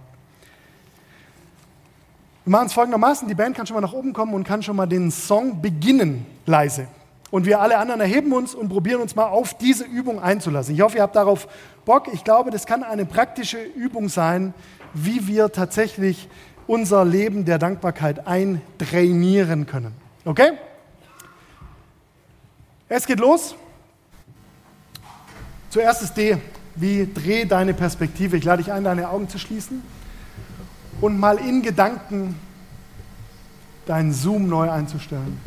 Wir 2.44 2.51
machen 2.51 2.66
es 2.66 2.72
folgendermaßen: 2.72 3.27
Die 3.27 3.35
Band 3.35 3.57
kann 3.57 3.66
schon 3.66 3.75
mal 3.75 3.81
nach 3.81 3.92
oben 3.92 4.12
kommen 4.12 4.33
und 4.35 4.44
kann 4.44 4.62
schon 4.62 4.77
mal 4.77 4.87
den 4.87 5.11
Song 5.11 5.61
beginnen, 5.61 6.25
leise. 6.46 6.87
Und 7.31 7.45
wir 7.45 7.61
alle 7.61 7.79
anderen 7.79 8.01
erheben 8.01 8.33
uns 8.33 8.55
und 8.55 8.69
probieren 8.69 9.01
uns 9.01 9.17
mal 9.17 9.27
auf 9.27 9.55
diese 9.55 9.85
Übung 9.85 10.21
einzulassen. 10.21 10.75
Ich 10.75 10.81
hoffe, 10.81 10.99
ihr 10.99 11.03
habt 11.03 11.17
darauf 11.17 11.49
Bock. 11.85 12.09
Ich 12.12 12.25
glaube, 12.25 12.51
das 12.51 12.67
kann 12.67 12.83
eine 12.83 13.05
praktische 13.05 13.62
Übung 13.62 14.09
sein, 14.09 14.55
wie 14.95 15.27
wir 15.27 15.51
tatsächlich 15.51 16.29
unser 16.67 17.05
Leben 17.05 17.45
der 17.45 17.59
Dankbarkeit 17.59 18.27
eintrainieren 18.27 19.67
können. 19.67 19.93
Okay? 20.25 20.53
Es 22.89 23.07
geht 23.07 23.19
los. 23.19 23.57
Zuerst 25.71 26.03
ist 26.03 26.17
D, 26.17 26.39
wie 26.77 27.09
dreh 27.12 27.45
deine 27.45 27.75
Perspektive. 27.75 28.37
Ich 28.37 28.45
lade 28.45 28.62
dich 28.62 28.73
ein, 28.73 28.85
deine 28.85 29.09
Augen 29.09 29.29
zu 29.29 29.39
schließen 29.39 29.83
und 31.01 31.19
mal 31.19 31.39
in 31.39 31.62
Gedanken 31.62 32.39
deinen 33.87 34.12
Zoom 34.12 34.49
neu 34.49 34.71
einzustellen. 34.71 35.41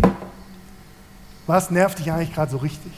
Was 1.49 1.71
nervt 1.71 1.97
dich 1.97 2.11
eigentlich 2.11 2.31
gerade 2.31 2.51
so 2.51 2.57
richtig? 2.57 2.91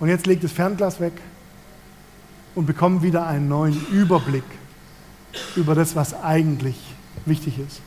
Und 0.00 0.08
jetzt 0.08 0.26
leg 0.26 0.40
das 0.40 0.50
Fernglas 0.50 0.98
weg 0.98 1.12
und 2.56 2.66
bekomm 2.66 3.04
wieder 3.04 3.28
einen 3.28 3.46
neuen 3.46 3.80
Überblick 3.92 4.42
über 5.54 5.76
das, 5.76 5.94
was 5.94 6.20
eigentlich 6.20 6.74
wichtig 7.26 7.60
ist. 7.60 7.80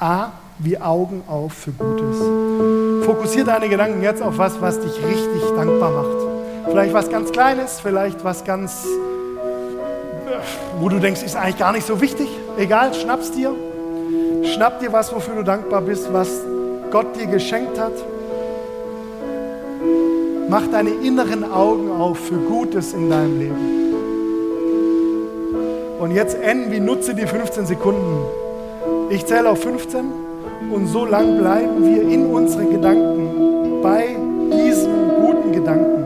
A, 0.00 0.32
wie 0.58 0.76
Augen 0.76 1.22
auf 1.28 1.52
für 1.52 1.70
Gutes. 1.70 3.06
Fokussiere 3.06 3.46
deine 3.46 3.68
Gedanken 3.68 4.02
jetzt 4.02 4.22
auf 4.22 4.38
was, 4.38 4.60
was 4.60 4.80
dich 4.80 4.96
richtig 5.04 5.42
dankbar 5.54 5.92
macht. 5.92 6.68
Vielleicht 6.68 6.92
was 6.92 7.08
ganz 7.08 7.30
Kleines, 7.30 7.78
vielleicht 7.78 8.24
was 8.24 8.44
ganz 8.44 8.84
wo 10.78 10.88
du 10.88 10.98
denkst, 10.98 11.22
ist 11.22 11.36
eigentlich 11.36 11.58
gar 11.58 11.72
nicht 11.72 11.86
so 11.86 12.00
wichtig. 12.00 12.28
Egal, 12.58 12.94
schnapp's 12.94 13.30
dir. 13.32 13.54
Schnapp 14.54 14.80
dir 14.80 14.92
was, 14.92 15.14
wofür 15.14 15.34
du 15.36 15.42
dankbar 15.42 15.80
bist, 15.82 16.12
was 16.12 16.28
Gott 16.90 17.16
dir 17.16 17.26
geschenkt 17.26 17.78
hat. 17.78 17.92
Mach 20.48 20.66
deine 20.70 20.90
inneren 20.90 21.50
Augen 21.50 21.90
auf 21.90 22.18
für 22.18 22.36
Gutes 22.36 22.92
in 22.92 23.10
deinem 23.10 23.38
Leben. 23.38 23.76
Und 25.98 26.12
jetzt 26.12 26.40
N 26.40 26.70
wie 26.70 26.78
nutze 26.78 27.14
die 27.14 27.26
15 27.26 27.66
Sekunden. 27.66 28.24
Ich 29.10 29.26
zähle 29.26 29.50
auf 29.50 29.60
15 29.62 30.04
und 30.72 30.86
so 30.86 31.04
lang 31.04 31.38
bleiben 31.38 31.84
wir 31.84 32.02
in 32.02 32.26
unseren 32.26 32.70
Gedanken 32.70 33.80
bei 33.82 34.16
diesem 34.52 34.92
guten 35.20 35.52
Gedanken. 35.52 36.04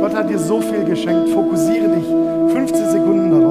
Gott 0.00 0.14
hat 0.14 0.30
dir 0.30 0.38
so 0.38 0.60
viel 0.60 0.84
geschenkt. 0.84 1.30
Fokussiere 1.30 1.88
dich 1.88 2.06
15 2.52 2.90
Sekunden 2.90 3.30
darauf. 3.30 3.45